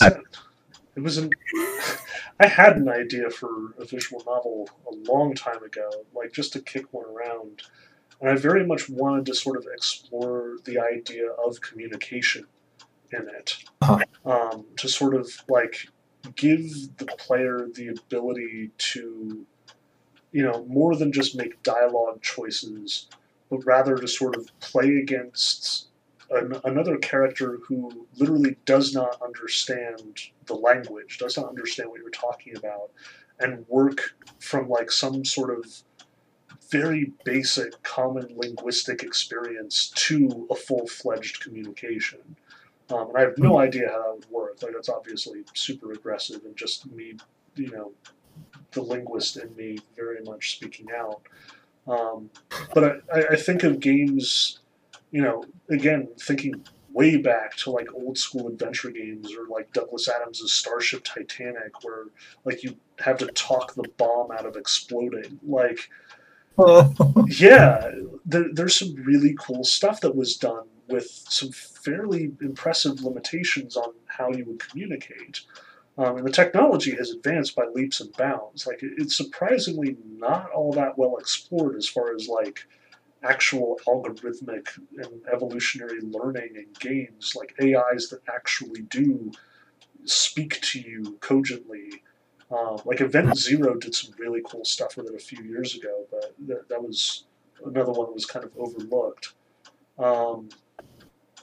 [0.00, 0.18] I-
[0.96, 1.30] it was an.
[2.40, 6.60] I had an idea for a visual novel a long time ago, like just to
[6.62, 7.62] kick one around,
[8.20, 12.46] and I very much wanted to sort of explore the idea of communication
[13.12, 13.98] in it, Uh-huh.
[14.24, 15.86] um, to sort of like
[16.34, 19.44] give the player the ability to,
[20.32, 23.08] you know, more than just make dialogue choices,
[23.50, 25.88] but rather to sort of play against
[26.30, 32.10] an, another character who literally does not understand the language, does not understand what you're
[32.10, 32.90] talking about,
[33.38, 35.82] and work from like some sort of
[36.70, 42.20] very basic common linguistic experience to a full fledged communication.
[42.90, 44.62] Um, and I have no idea how that would work.
[44.62, 47.16] Like, that's obviously super aggressive and just me,
[47.56, 47.92] you know,
[48.72, 51.22] the linguist in me very much speaking out.
[51.88, 52.30] Um,
[52.72, 54.59] but I- I think of games,
[55.10, 60.08] you know, again, thinking way back to like old school adventure games or like Douglas
[60.08, 62.06] Adams' Starship Titanic, where
[62.44, 65.38] like you have to talk the bomb out of exploding.
[65.46, 65.88] Like,
[67.26, 67.90] yeah,
[68.26, 73.92] there, there's some really cool stuff that was done with some fairly impressive limitations on
[74.06, 75.42] how you would communicate.
[75.96, 78.66] Um, and the technology has advanced by leaps and bounds.
[78.66, 82.66] Like it, it's surprisingly not all that well explored as far as like
[83.22, 89.32] actual algorithmic and evolutionary learning and games, like AIs that actually do
[90.04, 91.90] speak to you cogently
[92.50, 96.06] Um, like Event Zero did some really cool stuff with it a few years ago,
[96.10, 97.26] but that, that was
[97.64, 99.34] another one that was kind of overlooked.
[99.98, 100.50] Um,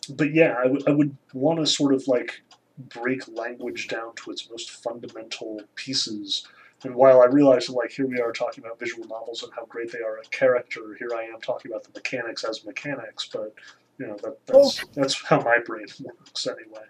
[0.09, 2.41] but yeah, I, w- I would want to sort of like
[2.77, 6.47] break language down to its most fundamental pieces.
[6.83, 9.65] And while I realize that, like, here we are talking about visual novels and how
[9.65, 13.53] great they are at character, here I am talking about the mechanics as mechanics, but,
[13.97, 16.85] you know, that, that's, that's how my brain works anyway.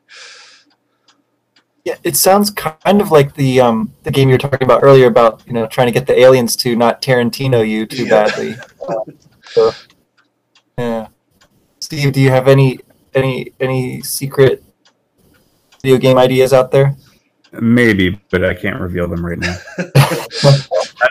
[1.85, 5.07] Yeah, it sounds kind of like the um, the game you were talking about earlier
[5.07, 8.25] about you know trying to get the aliens to not Tarantino you too Yeah.
[8.25, 8.57] badly.
[9.53, 9.73] So,
[10.77, 11.07] yeah,
[11.79, 12.81] Steve, do you have any
[13.13, 14.65] any any secret
[15.81, 16.93] video game ideas out there?
[17.53, 19.57] Maybe, but I can't reveal them right now.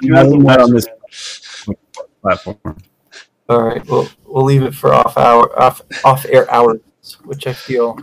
[0.02, 0.86] You have the Not on this
[2.20, 2.78] platform.
[3.48, 6.80] All right, we'll we'll leave it for off hour off off air hours,
[7.24, 7.98] which I feel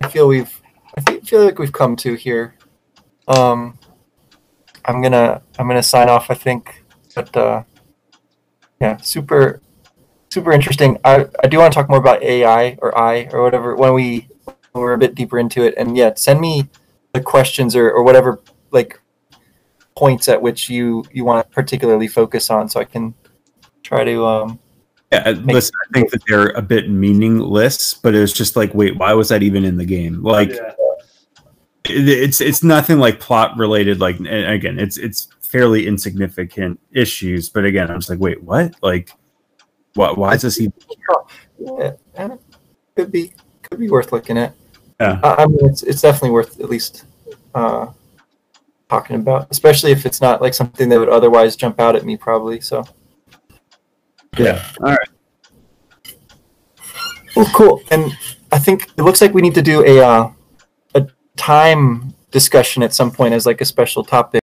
[0.00, 0.60] I feel we've
[0.96, 2.54] I fe- feel like we've come to here.
[3.28, 3.78] Um,
[4.84, 6.30] I'm gonna I'm gonna sign off.
[6.30, 6.82] I think,
[7.14, 7.64] but uh,
[8.80, 9.60] yeah, super
[10.30, 10.98] super interesting.
[11.04, 14.28] I I do want to talk more about AI or I or whatever when we
[14.44, 15.74] when we're a bit deeper into it.
[15.76, 16.68] And yeah, send me
[17.14, 18.42] the questions or or whatever
[18.72, 19.00] like
[19.96, 23.14] points at which you you want to particularly focus on, so I can
[23.82, 24.58] try to um
[25.12, 28.74] Yeah, uh, listen, I think that they're a bit meaningless, but it was just like,
[28.74, 30.22] wait, why was that even in the game?
[30.22, 30.72] Like, yeah.
[31.84, 34.00] it, it's it's nothing like plot related.
[34.00, 38.74] Like, and again, it's it's fairly insignificant issues, but again, I'm just like, wait, what?
[38.82, 39.12] Like,
[39.94, 40.18] what?
[40.18, 40.72] Why is this even?
[41.60, 42.36] yeah,
[42.96, 44.54] could be could be worth looking at.
[45.00, 45.20] Yeah.
[45.22, 47.04] I, I mean, it's it's definitely worth at least
[47.54, 47.86] uh,
[48.88, 52.16] talking about, especially if it's not like something that would otherwise jump out at me,
[52.16, 52.60] probably.
[52.60, 52.84] So,
[54.38, 54.64] Yeah.
[54.80, 55.08] All right.
[57.34, 57.82] well, cool.
[57.90, 58.16] And
[58.52, 60.30] I think it looks like we need to do a uh,
[60.94, 64.43] a time discussion at some point as like a special topic.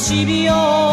[0.24, 0.89] 火を